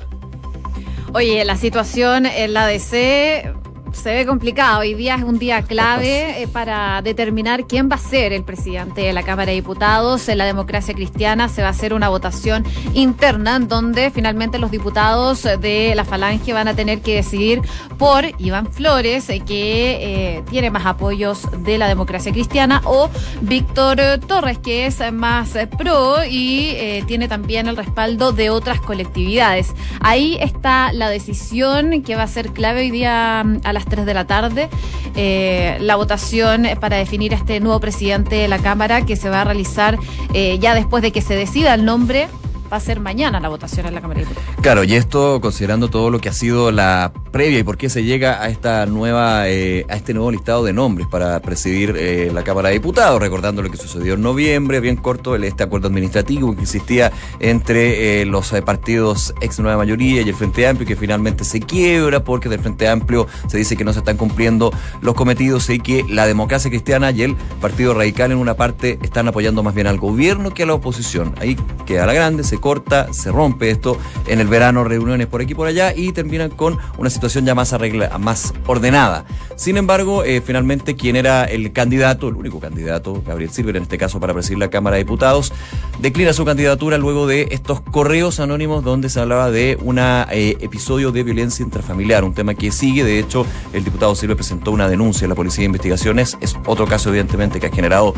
Oye, 1.15 1.43
la 1.47 1.57
situación 1.57 2.27
en 2.27 2.53
la 2.53 2.67
DC 2.67 3.55
se 3.97 4.13
ve 4.13 4.27
complicado. 4.27 4.81
Hoy 4.81 4.95
día 4.95 5.15
es 5.17 5.23
un 5.23 5.39
día 5.39 5.63
clave 5.63 6.43
eh, 6.43 6.49
para 6.49 7.01
determinar 7.03 7.67
quién 7.67 7.89
va 7.91 7.97
a 7.97 7.99
ser 7.99 8.33
el 8.33 8.45
presidente 8.45 9.01
de 9.01 9.13
la 9.13 9.23
Cámara 9.23 9.51
de 9.51 9.57
Diputados. 9.57 10.29
En 10.29 10.39
la 10.39 10.45
democracia 10.45 10.95
cristiana 10.95 11.49
se 11.49 11.63
va 11.63 11.69
a 11.69 11.71
hacer 11.71 11.95
una 11.95 12.09
votación 12.09 12.65
interna 12.95 13.57
en 13.57 13.69
donde 13.69 14.11
finalmente 14.11 14.59
los 14.59 14.71
diputados 14.71 15.43
de 15.43 15.95
la 15.95 16.05
Falange 16.05 16.53
van 16.53 16.69
a 16.69 16.75
tener 16.75 17.01
que 17.01 17.17
decidir 17.17 17.63
por 17.99 18.25
Iván 18.39 18.71
Flores, 18.71 19.29
eh, 19.31 19.41
que 19.41 20.37
eh, 20.37 20.43
tiene 20.51 20.71
más 20.71 20.85
apoyos 20.87 21.43
de 21.65 21.79
la 21.79 21.89
democracia 21.89 22.33
cristiana, 22.33 22.83
o 22.85 23.09
Víctor 23.41 23.97
Torres, 24.27 24.59
que 24.59 24.87
es 24.87 25.01
más 25.13 25.57
pro 25.79 26.19
y 26.29 27.03
tiene 27.07 27.29
también 27.29 27.67
el 27.69 27.77
respaldo 27.77 28.33
de 28.33 28.51
otras 28.51 28.81
colectividades. 28.81 29.75
Ahí 30.01 30.37
está 30.41 30.93
la 30.93 31.09
decisión 31.09 32.03
que 32.03 32.17
va 32.17 32.25
a 32.25 32.29
ser 32.29 32.53
clave 32.53 32.81
hoy 32.81 32.91
día 32.91 33.43
mm, 33.45 33.61
a 33.65 33.73
las 33.73 33.86
3 33.89 34.07
de 34.07 34.15
la 34.15 34.27
tarde. 34.27 34.69
Eh, 35.15 35.77
la 35.81 35.97
votación 35.97 36.67
para 36.81 36.97
definir 36.97 37.35
a 37.35 37.37
este 37.37 37.61
nuevo 37.61 37.81
presidente 37.81 38.37
de 38.37 38.49
la 38.49 38.59
Cámara 38.59 39.05
que 39.05 39.17
se 39.17 39.29
va 39.31 39.43
a 39.43 39.45
realizar 39.45 39.99
eh, 40.35 40.59
ya 40.59 40.75
después 40.75 41.03
de 41.03 41.13
que 41.13 41.21
se 41.21 41.35
decida 41.35 41.75
el 41.75 41.85
nombre 41.85 42.29
va 42.73 42.77
a 42.79 42.81
ser 42.81 43.01
mañana 43.01 43.41
la 43.41 43.49
votación 43.49 43.87
en 43.87 43.95
la 43.95 44.01
Cámara 44.01 44.21
de 44.21 44.27
Diputados. 44.27 44.61
Claro, 44.61 44.85
y 44.85 44.95
esto 44.95 45.41
considerando 45.41 45.89
todo 45.89 46.11
lo 46.11 46.21
que 46.21 46.29
ha 46.29 46.33
sido 46.33 46.71
la 46.71 47.13
previa 47.37 47.59
y 47.59 47.65
por 47.65 47.77
qué 47.77 47.91
se 47.91 48.03
llega 48.03 48.43
a 48.43 48.49
esta 48.49 48.87
nueva, 48.87 49.47
eh, 49.47 49.85
a 49.91 49.97
este 49.97 50.15
nuevo 50.15 50.31
listado 50.31 50.65
de 50.65 50.73
nombres 50.73 51.07
para 51.07 51.39
presidir 51.41 51.95
eh, 51.95 52.31
la 52.33 52.43
Cámara 52.43 52.69
de 52.71 52.77
Diputados, 52.77 53.21
recordando 53.21 53.61
lo 53.61 53.71
que 53.71 53.77
sucedió 53.77 54.15
en 54.15 54.23
noviembre, 54.23 54.81
bien 54.81 54.97
corto, 54.97 55.35
el, 55.35 55.45
este 55.45 55.63
acuerdo 55.63 55.89
administrativo 55.89 56.57
que 56.57 56.63
existía 56.63 57.13
entre 57.39 58.23
eh, 58.23 58.25
los 58.25 58.53
partidos 58.65 59.35
ex 59.43 59.61
nueva 59.61 59.77
mayoría 59.77 60.23
y 60.23 60.31
el 60.31 60.35
Frente 60.35 60.67
Amplio, 60.67 60.89
que 60.89 60.97
finalmente 60.97 61.45
se 61.45 61.61
quiebra 61.61 62.25
porque 62.25 62.49
del 62.49 62.59
Frente 62.61 62.89
Amplio 62.89 63.27
se 63.49 63.59
dice 63.59 63.77
que 63.77 63.85
no 63.85 63.93
se 63.93 63.99
están 63.99 64.17
cumpliendo 64.17 64.73
los 65.03 65.15
cometidos 65.15 65.69
y 65.69 65.79
que 65.79 66.07
la 66.09 66.27
democracia 66.27 66.71
cristiana 66.71 67.11
y 67.11 67.21
el 67.21 67.37
Partido 67.61 67.93
Radical 67.93 68.33
en 68.33 68.39
una 68.39 68.55
parte 68.55 68.99
están 69.03 69.29
apoyando 69.29 69.63
más 69.63 69.75
bien 69.75 69.89
al 69.89 69.99
gobierno 69.99 70.55
que 70.55 70.63
a 70.63 70.67
la 70.67 70.73
oposición. 70.73 71.35
Ahí 71.39 71.55
queda 71.85 72.07
la 72.07 72.15
grande, 72.15 72.45
se 72.45 72.57
corta, 72.57 73.13
se 73.13 73.31
rompe 73.31 73.69
esto 73.69 73.99
en 74.27 74.41
el 74.41 74.47
verano, 74.49 74.85
reuniones 74.85 75.27
por 75.27 75.43
aquí 75.43 75.53
y 75.53 75.55
por 75.55 75.67
allá 75.67 75.93
y 75.95 76.13
terminan 76.13 76.49
con 76.49 76.79
una 76.97 77.11
situación 77.11 77.26
ya 77.29 77.55
más 77.55 77.73
arregla, 77.73 78.19
más 78.19 78.55
ordenada. 78.67 79.25
Sin 79.57 79.77
embargo, 79.77 80.25
eh, 80.25 80.43
finalmente 80.45 80.97
quien 80.97 81.17
era 81.17 81.45
el 81.45 81.73
candidato, 81.73 82.29
el 82.29 82.35
único 82.35 82.61
candidato, 82.61 83.23
Gabriel 83.27 83.51
Silver 83.51 83.77
en 83.77 83.85
este 83.85 83.99
caso 83.99 84.21
para 84.21 84.35
presidir 84.35 84.59
la 84.59 84.69
Cámara 84.69 84.97
de 84.97 85.05
Diputados, 85.05 85.53
declina 86.01 86.33
su 86.33 86.45
candidatura 86.45 86.99
luego 86.99 87.27
de 87.27 87.49
estos 87.51 87.81
correos 87.81 88.41
anónimos 88.41 88.85
donde 88.85 89.09
se 89.09 89.21
hablaba 89.21 89.51
de 89.51 89.79
un 89.83 89.99
eh, 89.99 90.57
episodio 90.61 91.13
de 91.13 91.23
violencia 91.23 91.63
intrafamiliar, 91.65 92.25
un 92.25 92.35
tema 92.35 92.55
que 92.55 92.71
sigue, 92.71 93.05
de 93.05 93.19
hecho 93.19 93.47
el 93.73 93.85
diputado 93.85 94.15
Silver 94.15 94.37
presentó 94.37 94.71
una 94.71 94.89
denuncia 94.89 95.27
a 95.27 95.29
la 95.29 95.35
Policía 95.35 95.63
de 95.63 95.67
Investigaciones, 95.67 96.37
es 96.41 96.57
otro 96.67 96.87
caso 96.87 97.09
evidentemente 97.09 97.61
que 97.61 97.67
ha 97.67 97.73
generado 97.73 98.15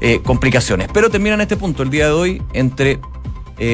eh, 0.00 0.20
complicaciones. 0.24 0.88
Pero 0.92 1.10
termina 1.10 1.34
en 1.34 1.42
este 1.42 1.56
punto 1.56 1.82
el 1.82 1.90
día 1.90 2.06
de 2.06 2.12
hoy 2.12 2.42
entre 2.52 3.00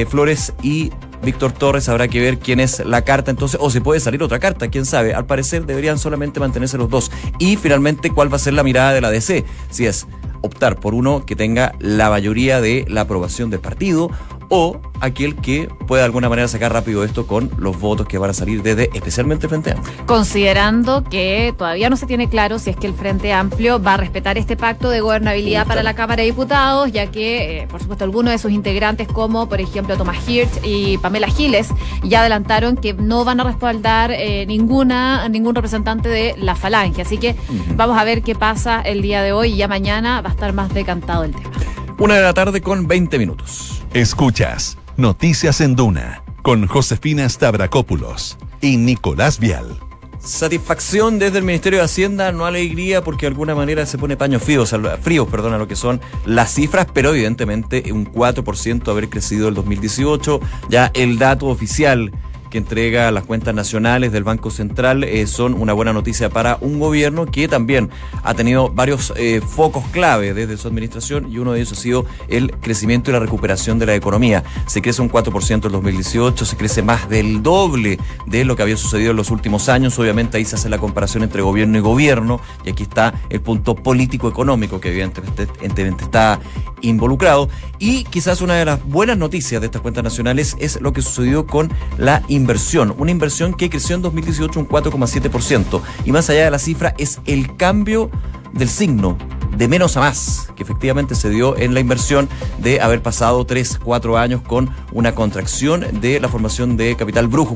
Flores 0.09 0.53
y 0.61 0.91
Víctor 1.23 1.51
Torres. 1.51 1.89
Habrá 1.89 2.07
que 2.07 2.21
ver 2.21 2.39
quién 2.39 2.59
es 2.59 2.79
la 2.85 3.03
carta 3.03 3.31
entonces, 3.31 3.59
o 3.61 3.69
se 3.69 3.81
puede 3.81 3.99
salir 3.99 4.23
otra 4.23 4.39
carta, 4.39 4.69
quién 4.69 4.85
sabe. 4.85 5.13
Al 5.13 5.25
parecer 5.25 5.65
deberían 5.65 5.99
solamente 5.99 6.39
mantenerse 6.39 6.77
los 6.77 6.89
dos. 6.89 7.11
Y 7.39 7.55
finalmente, 7.55 8.11
¿cuál 8.11 8.31
va 8.31 8.37
a 8.37 8.39
ser 8.39 8.53
la 8.53 8.63
mirada 8.63 8.93
de 8.93 9.01
la 9.01 9.11
DC? 9.11 9.45
Si 9.69 9.85
es 9.85 10.07
optar 10.41 10.79
por 10.79 10.93
uno 10.93 11.25
que 11.25 11.35
tenga 11.35 11.73
la 11.79 12.09
mayoría 12.09 12.61
de 12.61 12.85
la 12.87 13.01
aprobación 13.01 13.49
del 13.49 13.59
partido 13.59 14.09
o 14.49 14.79
aquel 15.01 15.35
que 15.35 15.69
pueda 15.87 16.01
de 16.01 16.05
alguna 16.05 16.29
manera 16.29 16.47
sacar 16.47 16.73
rápido 16.73 17.03
esto 17.03 17.27
con 17.27 17.51
los 17.57 17.79
votos 17.79 18.07
que 18.07 18.17
van 18.17 18.31
a 18.31 18.33
salir 18.33 18.63
desde 18.63 18.89
especialmente 18.93 19.47
Frente 19.47 19.71
Amplio. 19.71 19.93
Considerando 20.05 21.03
que 21.03 21.53
todavía 21.57 21.89
no 21.89 21.97
se 21.97 22.05
tiene 22.05 22.29
claro 22.29 22.59
si 22.59 22.69
es 22.69 22.75
que 22.75 22.87
el 22.87 22.93
Frente 22.93 23.33
Amplio 23.33 23.81
va 23.81 23.95
a 23.95 23.97
respetar 23.97 24.37
este 24.37 24.57
pacto 24.57 24.89
de 24.89 25.01
gobernabilidad 25.01 25.67
para 25.67 25.83
la 25.83 25.93
Cámara 25.93 26.21
de 26.21 26.27
Diputados, 26.27 26.91
ya 26.91 27.07
que, 27.11 27.61
eh, 27.61 27.67
por 27.67 27.81
supuesto, 27.81 28.03
algunos 28.03 28.31
de 28.31 28.37
sus 28.37 28.51
integrantes, 28.51 29.07
como 29.07 29.47
por 29.47 29.61
ejemplo 29.61 29.97
Tomás 29.97 30.27
Hirsch 30.27 30.59
y 30.63 30.97
Pamela 30.97 31.27
Giles, 31.27 31.69
ya 32.03 32.21
adelantaron 32.21 32.75
que 32.75 32.93
no 32.93 33.23
van 33.23 33.39
a 33.39 33.43
respaldar 33.43 34.11
eh, 34.11 34.45
ninguna 34.45 35.27
ningún 35.29 35.55
representante 35.55 36.09
de 36.09 36.35
la 36.37 36.55
Falange. 36.55 37.01
Así 37.01 37.17
que 37.17 37.35
vamos 37.75 37.97
a 37.97 38.03
ver 38.03 38.21
qué 38.21 38.35
pasa 38.35 38.81
el 38.81 39.01
día 39.01 39.21
de 39.21 39.31
hoy 39.31 39.53
y 39.53 39.57
ya 39.57 39.67
mañana 39.67 40.21
va 40.21 40.29
a 40.29 40.33
estar 40.33 40.53
más 40.53 40.73
decantado 40.73 41.23
el 41.23 41.33
tema. 41.33 41.51
Una 41.99 42.15
de 42.15 42.21
la 42.21 42.33
tarde 42.33 42.61
con 42.61 42.87
20 42.87 43.17
minutos. 43.17 43.76
Escuchas 43.93 44.77
Noticias 44.97 45.61
en 45.61 45.75
Duna 45.75 46.21
con 46.41 46.67
Josefina 46.67 47.27
Stavrakopoulos 47.27 48.37
y 48.61 48.77
Nicolás 48.77 49.39
Vial. 49.39 49.79
Satisfacción 50.19 51.19
desde 51.19 51.37
el 51.37 51.45
Ministerio 51.45 51.79
de 51.79 51.85
Hacienda, 51.85 52.31
no 52.31 52.45
alegría 52.45 53.03
porque 53.03 53.25
de 53.25 53.29
alguna 53.29 53.55
manera 53.55 53.85
se 53.85 53.97
pone 53.97 54.17
paños 54.17 54.43
fríos, 54.43 54.75
fríos 55.01 55.27
a 55.33 55.57
lo 55.57 55.67
que 55.67 55.75
son 55.75 56.01
las 56.25 56.53
cifras, 56.53 56.87
pero 56.93 57.11
evidentemente 57.11 57.91
un 57.93 58.05
4% 58.11 58.91
haber 58.91 59.09
crecido 59.09 59.47
el 59.47 59.55
2018, 59.55 60.41
ya 60.69 60.91
el 60.93 61.17
dato 61.17 61.47
oficial 61.47 62.11
que 62.49 62.57
entrega 62.57 63.11
las 63.11 63.23
cuentas 63.23 63.53
nacionales 63.53 64.11
del 64.11 64.23
Banco 64.23 64.51
Central 64.51 65.03
eh, 65.03 65.27
son 65.27 65.53
una 65.53 65.73
buena 65.73 65.93
noticia 65.93 66.29
para 66.29 66.57
un 66.61 66.79
gobierno 66.79 67.25
que 67.25 67.47
también 67.47 67.89
ha 68.23 68.33
tenido 68.33 68.69
varios 68.69 69.13
eh, 69.15 69.41
focos 69.41 69.83
clave 69.91 70.33
desde 70.33 70.57
su 70.57 70.67
administración 70.67 71.31
y 71.31 71.39
uno 71.39 71.53
de 71.53 71.59
ellos 71.59 71.71
ha 71.73 71.75
sido 71.75 72.05
el 72.27 72.51
crecimiento 72.51 73.11
y 73.11 73.13
la 73.13 73.19
recuperación 73.19 73.79
de 73.79 73.85
la 73.85 73.95
economía. 73.95 74.43
Se 74.67 74.81
crece 74.81 75.01
un 75.01 75.09
4% 75.09 75.65
en 75.65 75.71
2018, 75.71 76.45
se 76.45 76.57
crece 76.57 76.81
más 76.81 77.09
del 77.09 77.43
doble 77.43 77.99
de 78.25 78.45
lo 78.45 78.55
que 78.55 78.63
había 78.63 78.77
sucedido 78.77 79.11
en 79.11 79.17
los 79.17 79.31
últimos 79.31 79.69
años. 79.69 79.97
Obviamente 79.99 80.37
ahí 80.37 80.45
se 80.45 80.55
hace 80.55 80.69
la 80.69 80.77
comparación 80.77 81.23
entre 81.23 81.41
gobierno 81.41 81.77
y 81.77 81.81
gobierno 81.81 82.39
y 82.65 82.69
aquí 82.69 82.83
está 82.83 83.13
el 83.29 83.41
punto 83.41 83.75
político-económico 83.75 84.79
que 84.79 84.89
evidentemente, 84.89 86.03
está 86.03 86.39
involucrado. 86.81 87.49
Y 87.79 88.03
quizás 88.05 88.41
una 88.41 88.55
de 88.55 88.65
las 88.65 88.83
buenas 88.85 89.17
noticias 89.17 89.61
de 89.61 89.67
estas 89.67 89.81
cuentas 89.81 90.03
nacionales 90.03 90.55
es 90.59 90.81
lo 90.81 90.93
que 90.93 91.01
sucedió 91.01 91.45
con 91.45 91.71
la 91.97 92.23
inversión, 92.37 92.95
una 92.97 93.11
inversión 93.11 93.53
que 93.53 93.69
creció 93.69 93.95
en 93.95 94.01
2018 94.01 94.59
un 94.59 94.67
4,7%. 94.67 95.81
Y 96.05 96.11
más 96.11 96.29
allá 96.29 96.45
de 96.45 96.51
la 96.51 96.59
cifra, 96.59 96.93
es 96.97 97.19
el 97.25 97.55
cambio 97.57 98.09
del 98.53 98.69
signo 98.69 99.17
de 99.57 99.67
menos 99.67 99.97
a 99.97 100.01
más, 100.01 100.51
que 100.55 100.61
efectivamente 100.61 101.15
se 101.15 101.29
dio 101.29 101.57
en 101.57 101.73
la 101.73 101.79
inversión 101.79 102.29
de 102.59 102.79
haber 102.79 103.01
pasado 103.01 103.43
3, 103.45 103.79
4 103.83 104.17
años 104.17 104.41
con 104.41 104.69
una 104.91 105.15
contracción 105.15 105.85
de 105.99 106.19
la 106.19 106.29
formación 106.29 106.77
de 106.77 106.95
capital 106.95 107.27
brujo, 107.27 107.55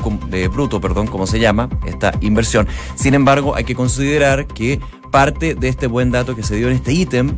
bruto, 0.52 0.82
perdón, 0.82 1.08
como 1.08 1.28
se 1.28 1.40
llama, 1.40 1.70
esta 1.86 2.14
inversión. 2.22 2.68
Sin 2.96 3.14
embargo, 3.14 3.56
hay 3.56 3.66
que 3.66 3.76
considerar 3.76 4.48
que 4.48 4.80
parte 5.12 5.54
de 5.54 5.68
este 5.68 5.88
buen 5.88 6.10
dato 6.10 6.36
que 6.36 6.44
se 6.44 6.56
dio 6.56 6.70
en 6.70 6.76
este 6.76 6.94
ítem 6.94 7.36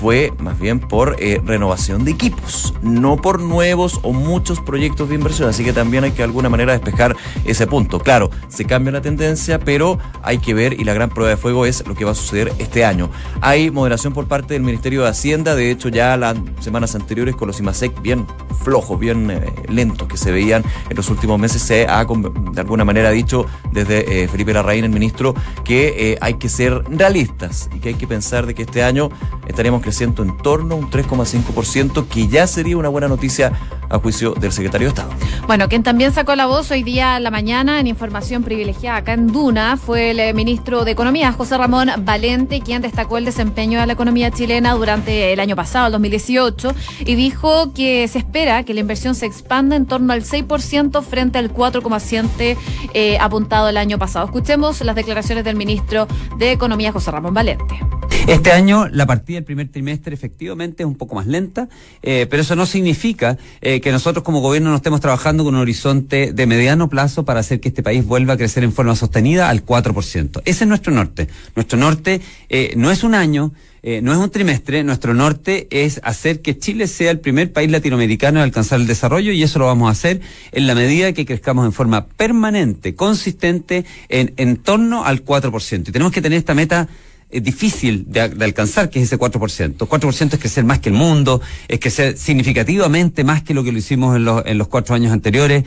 fue 0.00 0.32
más 0.38 0.58
bien 0.58 0.80
por 0.80 1.16
eh, 1.18 1.40
renovación 1.44 2.04
de 2.04 2.10
equipos, 2.10 2.74
no 2.82 3.16
por 3.16 3.40
nuevos 3.40 4.00
o 4.02 4.12
muchos 4.12 4.60
proyectos 4.60 5.08
de 5.08 5.14
inversión. 5.14 5.48
Así 5.48 5.64
que 5.64 5.72
también 5.72 6.04
hay 6.04 6.10
que 6.10 6.18
de 6.18 6.24
alguna 6.24 6.48
manera 6.48 6.72
despejar 6.72 7.16
ese 7.44 7.66
punto. 7.66 8.00
Claro, 8.00 8.30
se 8.48 8.64
cambia 8.64 8.92
la 8.92 9.00
tendencia, 9.00 9.58
pero 9.58 9.98
hay 10.22 10.38
que 10.38 10.54
ver 10.54 10.78
y 10.78 10.84
la 10.84 10.94
gran 10.94 11.10
prueba 11.10 11.30
de 11.30 11.36
fuego 11.36 11.66
es 11.66 11.86
lo 11.86 11.94
que 11.94 12.04
va 12.04 12.12
a 12.12 12.14
suceder 12.14 12.52
este 12.58 12.84
año. 12.84 13.10
Hay 13.40 13.70
moderación 13.70 14.12
por 14.12 14.26
parte 14.26 14.54
del 14.54 14.62
Ministerio 14.62 15.02
de 15.02 15.08
Hacienda, 15.08 15.54
de 15.54 15.70
hecho 15.70 15.88
ya 15.88 16.16
las 16.16 16.36
semanas 16.60 16.94
anteriores 16.94 17.36
con 17.36 17.48
los 17.48 17.60
IMASEC 17.60 18.00
bien 18.02 18.26
flojos, 18.62 18.98
bien 18.98 19.30
eh, 19.30 19.52
lentos 19.68 20.08
que 20.08 20.16
se 20.16 20.32
veían 20.32 20.64
en 20.88 20.96
los 20.96 21.08
últimos 21.10 21.38
meses, 21.38 21.62
se 21.62 21.86
ha 21.86 22.04
de 22.04 22.60
alguna 22.60 22.84
manera 22.84 23.10
dicho 23.10 23.46
desde 23.72 24.24
eh, 24.24 24.28
Felipe 24.28 24.52
Larraín, 24.52 24.84
el 24.84 24.90
ministro, 24.90 25.34
que 25.64 26.18
hay 26.20 26.34
que 26.34 26.48
ser 26.48 26.82
realistas 26.88 27.68
y 27.74 27.78
que 27.78 27.90
hay 27.90 27.94
que 27.94 28.06
pensar 28.06 28.46
de 28.46 28.54
que 28.54 28.62
este 28.62 28.82
año 28.82 29.10
estaremos 29.46 29.82
creciendo 29.84 30.22
en 30.22 30.34
torno 30.38 30.76
a 30.76 30.78
un 30.78 30.90
3,5%, 30.90 32.08
que 32.08 32.26
ya 32.26 32.46
sería 32.46 32.78
una 32.78 32.88
buena 32.88 33.06
noticia 33.06 33.52
a 33.90 33.98
juicio 33.98 34.32
del 34.32 34.50
secretario 34.50 34.86
de 34.86 34.94
Estado. 34.94 35.10
Bueno, 35.46 35.68
quien 35.68 35.82
también 35.82 36.10
sacó 36.10 36.34
la 36.34 36.46
voz 36.46 36.70
hoy 36.70 36.82
día 36.82 37.16
a 37.16 37.20
la 37.20 37.30
mañana 37.30 37.80
en 37.80 37.86
información 37.86 38.42
privilegiada 38.42 38.98
acá 38.98 39.12
en 39.12 39.26
Duna 39.26 39.76
fue 39.76 40.12
el 40.12 40.20
eh, 40.20 40.32
ministro 40.32 40.86
de 40.86 40.92
Economía, 40.92 41.32
José 41.32 41.58
Ramón 41.58 41.90
Valente, 41.98 42.60
quien 42.60 42.80
destacó 42.80 43.18
el 43.18 43.26
desempeño 43.26 43.78
de 43.78 43.86
la 43.86 43.92
economía 43.92 44.30
chilena 44.30 44.72
durante 44.72 45.34
el 45.34 45.38
año 45.38 45.54
pasado, 45.54 45.86
el 45.86 45.92
2018, 45.92 46.74
y 47.00 47.14
dijo 47.14 47.74
que 47.74 48.08
se 48.08 48.18
espera 48.18 48.62
que 48.62 48.72
la 48.72 48.80
inversión 48.80 49.14
se 49.14 49.26
expanda 49.26 49.76
en 49.76 49.84
torno 49.84 50.14
al 50.14 50.22
6% 50.22 51.02
frente 51.02 51.38
al 51.38 51.52
4,7% 51.52 52.56
eh, 52.94 53.18
apuntado 53.20 53.68
el 53.68 53.76
año 53.76 53.98
pasado. 53.98 54.24
Escuchemos 54.24 54.80
las 54.80 54.96
declaraciones 54.96 55.44
del 55.44 55.56
ministro 55.56 56.08
de 56.38 56.52
Economía, 56.52 56.90
José 56.90 57.10
Ramón 57.10 57.34
Valente. 57.34 57.80
Este 58.26 58.52
año 58.52 58.88
la 58.88 59.04
partida 59.04 59.36
del 59.36 59.44
primer 59.44 59.68
trimestre 59.68 60.14
efectivamente 60.14 60.82
es 60.82 60.86
un 60.86 60.94
poco 60.94 61.14
más 61.14 61.26
lenta, 61.26 61.68
eh, 62.02 62.26
pero 62.30 62.40
eso 62.40 62.56
no 62.56 62.64
significa 62.64 63.36
eh, 63.60 63.82
que 63.82 63.92
nosotros 63.92 64.24
como 64.24 64.40
gobierno 64.40 64.70
no 64.70 64.76
estemos 64.76 65.02
trabajando 65.02 65.44
con 65.44 65.54
un 65.54 65.60
horizonte 65.60 66.32
de 66.32 66.46
mediano 66.46 66.88
plazo 66.88 67.26
para 67.26 67.40
hacer 67.40 67.60
que 67.60 67.68
este 67.68 67.82
país 67.82 68.06
vuelva 68.06 68.34
a 68.34 68.36
crecer 68.38 68.64
en 68.64 68.72
forma 68.72 68.96
sostenida 68.96 69.50
al 69.50 69.66
4%. 69.66 70.40
Ese 70.46 70.64
es 70.64 70.68
nuestro 70.68 70.90
norte. 70.94 71.28
Nuestro 71.54 71.78
norte 71.78 72.22
eh, 72.48 72.72
no 72.78 72.90
es 72.90 73.04
un 73.04 73.14
año, 73.14 73.52
no 74.00 74.12
es 74.12 74.18
un 74.18 74.30
trimestre, 74.30 74.82
nuestro 74.82 75.12
norte 75.12 75.68
es 75.70 76.00
hacer 76.04 76.40
que 76.40 76.56
Chile 76.56 76.86
sea 76.86 77.10
el 77.10 77.20
primer 77.20 77.52
país 77.52 77.70
latinoamericano 77.70 78.38
en 78.38 78.44
alcanzar 78.44 78.80
el 78.80 78.86
desarrollo 78.86 79.30
y 79.32 79.42
eso 79.42 79.58
lo 79.58 79.66
vamos 79.66 79.88
a 79.88 79.92
hacer 79.92 80.22
en 80.52 80.66
la 80.66 80.74
medida 80.74 81.12
que 81.12 81.26
crezcamos 81.26 81.66
en 81.66 81.72
forma 81.72 82.06
permanente, 82.06 82.94
consistente, 82.94 83.84
en, 84.08 84.32
en 84.38 84.56
torno 84.56 85.04
al 85.04 85.22
4%. 85.22 85.88
Y 85.88 85.92
tenemos 85.92 86.12
que 86.12 86.22
tener 86.22 86.38
esta 86.38 86.54
meta 86.54 86.88
es 87.30 87.42
difícil 87.42 88.04
de, 88.08 88.20
alcanzar, 88.20 88.90
que 88.90 89.00
es 89.00 89.06
ese 89.06 89.18
4%. 89.18 89.76
4% 89.76 90.32
es 90.32 90.38
crecer 90.38 90.64
más 90.64 90.78
que 90.78 90.90
el 90.90 90.94
mundo, 90.94 91.40
es 91.68 91.80
crecer 91.80 92.16
significativamente 92.16 93.24
más 93.24 93.42
que 93.42 93.54
lo 93.54 93.64
que 93.64 93.72
lo 93.72 93.78
hicimos 93.78 94.16
en 94.16 94.24
los, 94.24 94.44
en 94.46 94.58
los 94.58 94.68
cuatro 94.68 94.94
años 94.94 95.12
anteriores. 95.12 95.64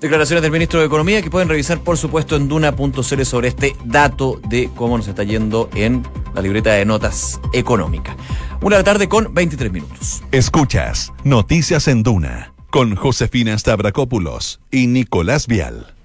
Declaraciones 0.00 0.42
del 0.42 0.52
ministro 0.52 0.78
de 0.78 0.86
Economía 0.86 1.22
que 1.22 1.30
pueden 1.30 1.48
revisar, 1.48 1.80
por 1.80 1.98
supuesto, 1.98 2.36
en 2.36 2.48
duna.cl 2.48 3.22
sobre 3.24 3.48
este 3.48 3.74
dato 3.84 4.40
de 4.48 4.70
cómo 4.76 4.96
nos 4.96 5.08
está 5.08 5.24
yendo 5.24 5.68
en 5.74 6.04
la 6.34 6.40
libreta 6.40 6.72
de 6.72 6.84
notas 6.84 7.40
económica. 7.52 8.16
Una 8.60 8.76
de 8.76 8.80
la 8.82 8.84
tarde 8.84 9.08
con 9.08 9.34
23 9.34 9.72
minutos. 9.72 10.22
Escuchas 10.30 11.12
Noticias 11.24 11.88
en 11.88 12.04
Duna 12.04 12.52
con 12.70 12.94
Josefina 12.94 13.58
Stavrakopoulos 13.58 14.60
y 14.70 14.86
Nicolás 14.86 15.46
Vial. 15.46 15.97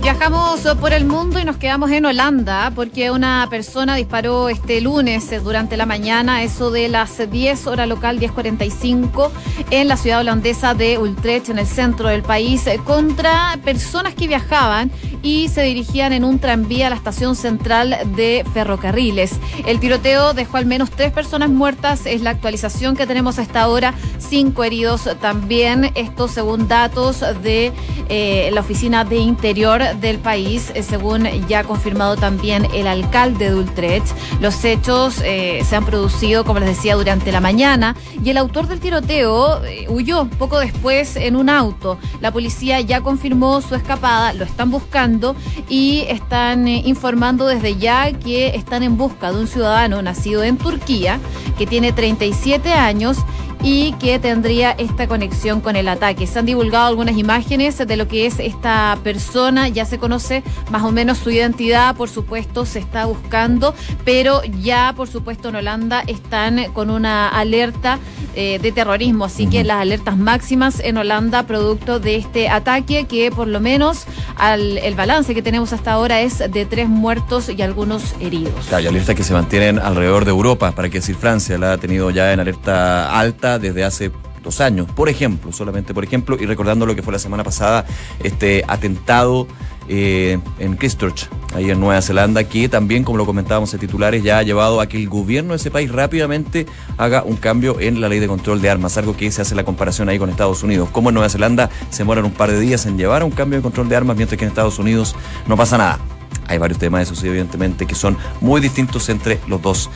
Viajamos 0.00 0.60
por 0.80 0.92
el 0.92 1.04
mundo 1.06 1.38
y 1.40 1.44
nos 1.44 1.56
quedamos 1.56 1.90
en 1.90 2.06
Holanda 2.06 2.72
porque 2.74 3.10
una 3.10 3.46
persona 3.50 3.96
disparó 3.96 4.48
este 4.48 4.80
lunes 4.80 5.30
durante 5.42 5.76
la 5.76 5.86
mañana, 5.86 6.42
eso 6.42 6.70
de 6.70 6.88
las 6.88 7.30
10 7.30 7.66
hora 7.66 7.84
local, 7.84 8.20
10.45, 8.20 9.30
en 9.70 9.88
la 9.88 9.96
ciudad 9.96 10.20
holandesa 10.20 10.74
de 10.74 10.98
Utrecht, 10.98 11.48
en 11.48 11.58
el 11.58 11.66
centro 11.66 12.08
del 12.08 12.22
país, 12.22 12.64
contra 12.84 13.58
personas 13.64 14.14
que 14.14 14.28
viajaban 14.28 14.90
y 15.22 15.48
se 15.48 15.62
dirigían 15.62 16.12
en 16.12 16.24
un 16.24 16.38
tranvía 16.38 16.86
a 16.86 16.90
la 16.90 16.96
estación 16.96 17.34
central 17.34 17.96
de 18.14 18.44
ferrocarriles. 18.54 19.32
El 19.66 19.80
tiroteo 19.80 20.32
dejó 20.32 20.58
al 20.58 20.66
menos 20.66 20.90
tres 20.90 21.12
personas 21.12 21.50
muertas, 21.50 22.06
es 22.06 22.22
la 22.22 22.30
actualización 22.30 22.96
que 22.96 23.06
tenemos 23.06 23.38
hasta 23.38 23.62
ahora, 23.62 23.94
cinco 24.18 24.64
heridos 24.64 25.08
también, 25.20 25.90
esto 25.96 26.28
según 26.28 26.68
datos 26.68 27.20
de 27.42 27.72
eh, 28.08 28.50
la 28.52 28.60
Oficina 28.60 29.04
de 29.04 29.16
Interior 29.16 29.82
del 29.94 30.18
país, 30.18 30.72
eh, 30.74 30.82
según 30.82 31.24
ya 31.48 31.60
ha 31.60 31.64
confirmado 31.64 32.16
también 32.16 32.66
el 32.74 32.86
alcalde 32.86 33.50
de 33.50 33.54
Utrecht. 33.54 34.06
Los 34.40 34.64
hechos 34.64 35.20
eh, 35.24 35.64
se 35.68 35.76
han 35.76 35.84
producido, 35.84 36.44
como 36.44 36.60
les 36.60 36.68
decía, 36.68 36.94
durante 36.94 37.32
la 37.32 37.40
mañana 37.40 37.96
y 38.24 38.30
el 38.30 38.36
autor 38.36 38.66
del 38.66 38.80
tiroteo 38.80 39.64
eh, 39.64 39.86
huyó 39.88 40.26
poco 40.26 40.58
después 40.58 41.16
en 41.16 41.36
un 41.36 41.48
auto. 41.48 41.98
La 42.20 42.32
policía 42.32 42.80
ya 42.80 43.00
confirmó 43.00 43.60
su 43.60 43.74
escapada, 43.74 44.32
lo 44.32 44.44
están 44.44 44.70
buscando 44.70 45.36
y 45.68 46.04
están 46.08 46.68
informando 46.68 47.46
desde 47.46 47.76
ya 47.76 48.12
que 48.12 48.48
están 48.48 48.82
en 48.82 48.96
busca 48.96 49.32
de 49.32 49.40
un 49.40 49.46
ciudadano 49.46 50.02
nacido 50.02 50.42
en 50.42 50.56
Turquía 50.56 51.20
que 51.56 51.66
tiene 51.66 51.92
37 51.92 52.72
años 52.72 53.18
y 53.62 53.92
que 53.94 54.18
tendría 54.18 54.72
esta 54.72 55.08
conexión 55.08 55.60
con 55.60 55.76
el 55.76 55.88
ataque. 55.88 56.26
Se 56.26 56.38
han 56.38 56.46
divulgado 56.46 56.86
algunas 56.86 57.16
imágenes 57.16 57.78
de 57.78 57.96
lo 57.96 58.08
que 58.08 58.26
es 58.26 58.38
esta 58.38 58.98
persona, 59.02 59.68
ya 59.68 59.84
se 59.84 59.98
conoce 59.98 60.42
más 60.70 60.82
o 60.82 60.92
menos 60.92 61.18
su 61.18 61.30
identidad, 61.30 61.96
por 61.96 62.08
supuesto 62.08 62.64
se 62.64 62.78
está 62.78 63.06
buscando, 63.06 63.74
pero 64.04 64.42
ya 64.44 64.92
por 64.96 65.08
supuesto 65.08 65.48
en 65.48 65.56
Holanda 65.56 66.02
están 66.06 66.72
con 66.72 66.90
una 66.90 67.28
alerta 67.28 67.98
eh, 68.40 68.60
de 68.60 68.70
terrorismo, 68.70 69.24
así 69.24 69.48
que 69.48 69.64
las 69.64 69.80
alertas 69.80 70.16
máximas 70.16 70.78
en 70.78 70.96
Holanda 70.96 71.42
producto 71.42 71.98
de 71.98 72.14
este 72.14 72.48
ataque 72.48 73.06
que 73.06 73.32
por 73.32 73.48
lo 73.48 73.58
menos 73.58 74.04
al, 74.36 74.78
el 74.78 74.94
balance 74.94 75.34
que 75.34 75.42
tenemos 75.42 75.72
hasta 75.72 75.90
ahora 75.90 76.20
es 76.20 76.38
de 76.38 76.64
tres 76.64 76.88
muertos 76.88 77.48
y 77.48 77.60
algunos 77.62 78.14
heridos. 78.20 78.66
Claro, 78.68 78.84
y 78.84 78.86
alertas 78.86 79.16
que 79.16 79.24
se 79.24 79.32
mantienen 79.32 79.80
alrededor 79.80 80.24
de 80.24 80.30
Europa, 80.30 80.70
para 80.70 80.88
que 80.88 80.98
decir 80.98 81.16
Francia 81.16 81.58
la 81.58 81.72
ha 81.72 81.78
tenido 81.78 82.10
ya 82.10 82.32
en 82.32 82.38
alerta 82.38 83.18
alta 83.18 83.58
desde 83.58 83.82
hace 83.82 84.12
dos 84.40 84.60
años, 84.60 84.86
por 84.94 85.08
ejemplo, 85.08 85.50
solamente 85.50 85.92
por 85.92 86.04
ejemplo, 86.04 86.36
y 86.38 86.46
recordando 86.46 86.86
lo 86.86 86.94
que 86.94 87.02
fue 87.02 87.12
la 87.12 87.18
semana 87.18 87.42
pasada, 87.42 87.86
este 88.22 88.62
atentado 88.68 89.48
eh, 89.88 90.38
en 90.58 90.76
Christchurch, 90.76 91.28
ahí 91.54 91.70
en 91.70 91.80
Nueva 91.80 92.02
Zelanda, 92.02 92.44
que 92.44 92.68
también, 92.68 93.04
como 93.04 93.16
lo 93.16 93.24
comentábamos 93.24 93.72
en 93.72 93.80
titulares, 93.80 94.22
ya 94.22 94.38
ha 94.38 94.42
llevado 94.42 94.80
a 94.80 94.86
que 94.86 94.98
el 94.98 95.08
gobierno 95.08 95.50
de 95.50 95.56
ese 95.56 95.70
país 95.70 95.90
rápidamente 95.90 96.66
haga 96.98 97.22
un 97.22 97.36
cambio 97.36 97.80
en 97.80 98.00
la 98.00 98.08
ley 98.08 98.18
de 98.18 98.28
control 98.28 98.60
de 98.60 98.68
armas, 98.68 98.98
algo 98.98 99.16
que 99.16 99.30
se 99.30 99.40
hace 99.40 99.54
la 99.54 99.64
comparación 99.64 100.08
ahí 100.08 100.18
con 100.18 100.28
Estados 100.28 100.62
Unidos. 100.62 100.90
Como 100.92 101.08
en 101.08 101.14
Nueva 101.14 101.30
Zelanda 101.30 101.70
se 101.90 101.98
demoran 101.98 102.24
un 102.24 102.32
par 102.32 102.50
de 102.50 102.60
días 102.60 102.84
en 102.86 102.98
llevar 102.98 103.24
un 103.24 103.30
cambio 103.30 103.58
de 103.58 103.62
control 103.62 103.88
de 103.88 103.96
armas, 103.96 104.16
mientras 104.16 104.38
que 104.38 104.44
en 104.44 104.50
Estados 104.50 104.78
Unidos 104.78 105.16
no 105.46 105.56
pasa 105.56 105.78
nada. 105.78 105.98
hay 106.46 106.58
varios 106.58 106.78
temas, 106.78 107.02
eso 107.02 107.14
sí, 107.14 107.26
evidentemente, 107.26 107.86
que 107.86 107.94
son 107.94 108.16
muy 108.40 108.60
distintos 108.60 109.08
entre 109.08 109.38
los 109.46 109.60
dos 109.62 109.90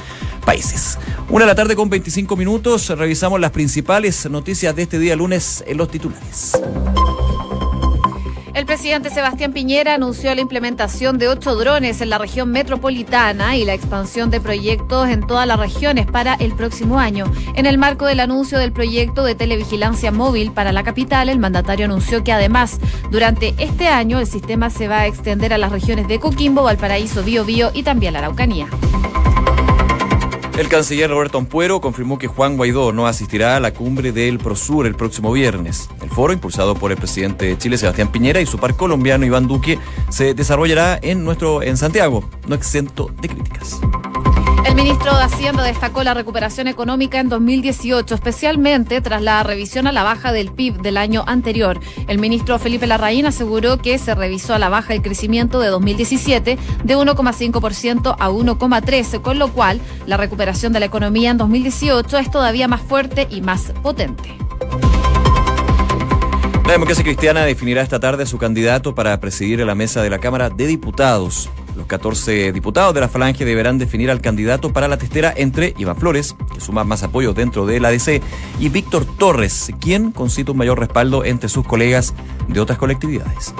países. 0.44 0.98
Una 1.28 1.44
de 1.44 1.50
la 1.50 1.54
tarde 1.54 1.76
con 1.76 1.88
25 1.88 2.36
minutos, 2.36 2.88
revisamos 2.88 3.40
las 3.40 3.50
principales 3.50 4.28
noticias 4.30 4.74
de 4.74 4.82
este 4.82 4.98
día 4.98 5.16
lunes 5.16 5.64
en 5.66 5.76
los 5.76 5.90
titulares. 5.90 6.52
El 8.54 8.66
presidente 8.66 9.08
Sebastián 9.08 9.54
Piñera 9.54 9.94
anunció 9.94 10.34
la 10.34 10.42
implementación 10.42 11.16
de 11.16 11.28
ocho 11.28 11.54
drones 11.54 12.02
en 12.02 12.10
la 12.10 12.18
región 12.18 12.50
metropolitana 12.50 13.56
y 13.56 13.64
la 13.64 13.72
expansión 13.72 14.30
de 14.30 14.42
proyectos 14.42 15.08
en 15.08 15.26
todas 15.26 15.46
las 15.46 15.58
regiones 15.58 16.06
para 16.06 16.34
el 16.34 16.54
próximo 16.54 16.98
año. 16.98 17.24
En 17.54 17.64
el 17.64 17.78
marco 17.78 18.04
del 18.04 18.20
anuncio 18.20 18.58
del 18.58 18.72
proyecto 18.72 19.24
de 19.24 19.34
televigilancia 19.34 20.12
móvil 20.12 20.52
para 20.52 20.72
la 20.72 20.82
capital, 20.82 21.30
el 21.30 21.38
mandatario 21.38 21.86
anunció 21.86 22.22
que 22.22 22.32
además, 22.32 22.78
durante 23.10 23.54
este 23.56 23.88
año, 23.88 24.20
el 24.20 24.26
sistema 24.26 24.68
se 24.68 24.86
va 24.86 25.00
a 25.00 25.06
extender 25.06 25.54
a 25.54 25.58
las 25.58 25.72
regiones 25.72 26.06
de 26.06 26.20
Coquimbo, 26.20 26.62
Valparaíso, 26.62 27.22
Biobío 27.22 27.70
y 27.72 27.84
también 27.84 28.12
la 28.12 28.18
Araucanía. 28.18 28.68
El 30.58 30.68
canciller 30.68 31.08
Roberto 31.08 31.38
Ampuero 31.38 31.80
confirmó 31.80 32.18
que 32.18 32.26
Juan 32.26 32.58
Guaidó 32.58 32.92
no 32.92 33.06
asistirá 33.06 33.56
a 33.56 33.60
la 33.60 33.72
cumbre 33.72 34.12
del 34.12 34.38
Prosur 34.38 34.86
el 34.86 34.94
próximo 34.94 35.32
viernes. 35.32 35.88
El 36.02 36.10
foro, 36.10 36.34
impulsado 36.34 36.74
por 36.74 36.92
el 36.92 36.98
presidente 36.98 37.46
de 37.46 37.56
Chile, 37.56 37.78
Sebastián 37.78 38.12
Piñera, 38.12 38.40
y 38.40 38.46
su 38.46 38.58
par 38.58 38.76
colombiano, 38.76 39.24
Iván 39.24 39.48
Duque, 39.48 39.78
se 40.10 40.34
desarrollará 40.34 40.98
en, 41.00 41.24
nuestro, 41.24 41.62
en 41.62 41.78
Santiago, 41.78 42.28
no 42.46 42.54
exento 42.54 43.10
de 43.22 43.28
críticas. 43.30 43.80
El 44.64 44.76
ministro 44.76 45.16
de 45.16 45.24
Hacienda 45.24 45.64
destacó 45.64 46.04
la 46.04 46.14
recuperación 46.14 46.68
económica 46.68 47.18
en 47.18 47.28
2018, 47.28 48.14
especialmente 48.14 49.00
tras 49.00 49.20
la 49.20 49.42
revisión 49.42 49.86
a 49.86 49.92
la 49.92 50.04
baja 50.04 50.32
del 50.32 50.52
PIB 50.52 50.80
del 50.82 50.96
año 50.96 51.24
anterior. 51.26 51.80
El 52.06 52.18
ministro 52.18 52.58
Felipe 52.58 52.86
Larraín 52.86 53.26
aseguró 53.26 53.78
que 53.78 53.98
se 53.98 54.14
revisó 54.14 54.54
a 54.54 54.58
la 54.58 54.68
baja 54.68 54.94
el 54.94 55.02
crecimiento 55.02 55.60
de 55.60 55.68
2017 55.68 56.58
de 56.84 56.96
1,5% 56.96 58.16
a 58.18 58.30
1,13%, 58.30 59.20
con 59.20 59.38
lo 59.38 59.52
cual 59.52 59.80
la 60.06 60.16
recuperación 60.16 60.72
de 60.72 60.80
la 60.80 60.86
economía 60.86 61.30
en 61.30 61.38
2018 61.38 62.18
es 62.18 62.30
todavía 62.30 62.68
más 62.68 62.82
fuerte 62.82 63.26
y 63.30 63.40
más 63.40 63.72
potente. 63.82 64.36
La 66.66 66.72
democracia 66.72 67.04
cristiana 67.04 67.44
definirá 67.44 67.82
esta 67.82 67.98
tarde 67.98 68.22
a 68.22 68.26
su 68.26 68.38
candidato 68.38 68.94
para 68.94 69.18
presidir 69.18 69.58
la 69.60 69.74
mesa 69.74 70.00
de 70.02 70.10
la 70.10 70.20
Cámara 70.20 70.48
de 70.48 70.66
Diputados. 70.68 71.50
Los 71.76 71.86
14 71.86 72.52
diputados 72.52 72.94
de 72.94 73.00
la 73.00 73.08
Falange 73.08 73.44
deberán 73.44 73.78
definir 73.78 74.10
al 74.10 74.20
candidato 74.20 74.72
para 74.72 74.88
la 74.88 74.98
testera 74.98 75.32
entre 75.34 75.74
Iván 75.78 75.96
Flores, 75.96 76.36
que 76.52 76.60
suma 76.60 76.84
más 76.84 77.02
apoyos 77.02 77.34
dentro 77.34 77.66
del 77.66 77.84
ADC, 77.84 78.22
y 78.60 78.68
Víctor 78.68 79.06
Torres, 79.06 79.72
quien 79.80 80.12
concita 80.12 80.52
un 80.52 80.58
mayor 80.58 80.78
respaldo 80.78 81.24
entre 81.24 81.48
sus 81.48 81.66
colegas 81.66 82.14
de 82.48 82.60
otras 82.60 82.78
colectividades. 82.78 83.54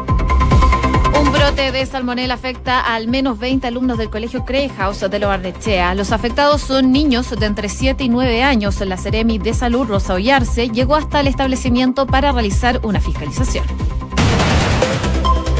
Un 1.18 1.30
brote 1.30 1.72
de 1.72 1.86
salmonela 1.86 2.34
afecta 2.34 2.80
a 2.80 2.94
al 2.94 3.08
menos 3.08 3.38
20 3.38 3.66
alumnos 3.66 3.96
del 3.96 4.10
colegio 4.10 4.44
House 4.76 5.00
de 5.00 5.18
Lobarnechea. 5.18 5.94
Los 5.94 6.12
afectados 6.12 6.62
son 6.62 6.90
niños 6.92 7.30
de 7.30 7.46
entre 7.46 7.68
7 7.68 8.04
y 8.04 8.08
9 8.08 8.42
años. 8.42 8.80
La 8.80 8.96
Seremi 8.96 9.38
de 9.38 9.54
Salud, 9.54 9.86
Rosa 9.86 10.14
Ollarse, 10.14 10.68
llegó 10.68 10.96
hasta 10.96 11.20
el 11.20 11.28
establecimiento 11.28 12.06
para 12.06 12.32
realizar 12.32 12.80
una 12.82 13.00
fiscalización. 13.00 13.64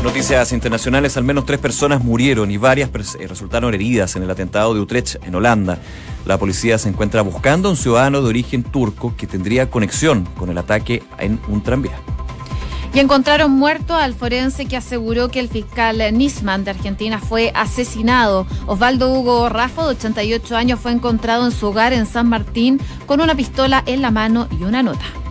Noticias 0.03 0.51
internacionales, 0.51 1.17
al 1.17 1.23
menos 1.23 1.47
tres 1.47 1.61
personas 1.61 2.03
murieron 2.03 2.51
y 2.51 2.57
varias 2.57 2.91
eh, 2.91 3.27
resultaron 3.29 3.73
heridas 3.73 4.17
en 4.17 4.25
el 4.25 4.31
atentado 4.31 4.75
de 4.75 4.81
Utrecht, 4.81 5.25
en 5.25 5.37
Holanda. 5.37 5.79
La 6.27 6.39
policía 6.39 6.77
se 6.77 6.89
encuentra 6.89 7.23
buscando 7.23 7.69
a 7.69 7.71
un 7.71 7.77
ciudadano 7.77 8.21
de 8.21 8.29
origen 8.29 8.65
turco 8.65 9.15
que 9.17 9.29
tendría 9.29 9.71
conexión 9.71 10.25
con 10.37 10.51
el 10.51 10.59
ataque 10.59 11.05
en 11.19 11.39
un 11.47 11.63
tranvía. 11.63 12.01
Y 12.93 12.99
encontraron 12.99 13.53
muerto 13.53 13.95
al 13.95 14.15
forense 14.15 14.67
que 14.67 14.77
aseguró 14.77 15.29
que 15.29 15.39
el 15.39 15.49
fiscal 15.49 16.03
Nisman 16.13 16.65
de 16.65 16.73
Argentina 16.73 17.21
fue 17.21 17.53
asesinado. 17.55 18.45
Osvaldo 18.67 19.13
Hugo 19.13 19.49
Raffo, 19.49 19.85
de 19.85 19.95
88 19.95 20.57
años, 20.57 20.81
fue 20.81 20.91
encontrado 20.91 21.47
en 21.47 21.53
su 21.53 21.69
hogar 21.69 21.93
en 21.93 22.07
San 22.07 22.29
Martín 22.29 22.81
con 23.07 23.21
una 23.21 23.37
pistola 23.37 23.85
en 23.87 24.03
la 24.03 24.11
mano 24.11 24.49
y 24.51 24.65
una 24.65 24.83
nota. 24.83 25.22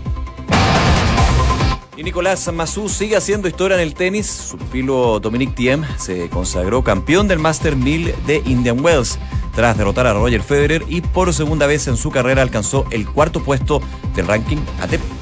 Y 2.01 2.03
Nicolás 2.03 2.51
Massú 2.51 2.89
sigue 2.89 3.15
haciendo 3.15 3.47
historia 3.47 3.75
en 3.75 3.83
el 3.83 3.93
tenis. 3.93 4.25
Su 4.25 4.57
pupilo 4.57 5.19
Dominic 5.19 5.53
Thiem 5.53 5.85
se 5.99 6.29
consagró 6.29 6.83
campeón 6.83 7.27
del 7.27 7.37
Master 7.37 7.75
1000 7.75 8.15
de 8.25 8.41
Indian 8.43 8.83
Wells 8.83 9.19
tras 9.53 9.77
derrotar 9.77 10.07
a 10.07 10.13
Roger 10.13 10.41
Federer 10.41 10.83
y 10.87 11.01
por 11.01 11.31
segunda 11.31 11.67
vez 11.67 11.87
en 11.87 11.97
su 11.97 12.09
carrera 12.09 12.41
alcanzó 12.41 12.87
el 12.89 13.07
cuarto 13.07 13.43
puesto 13.43 13.83
del 14.15 14.25
ranking 14.25 14.57
ATP. 14.81 15.11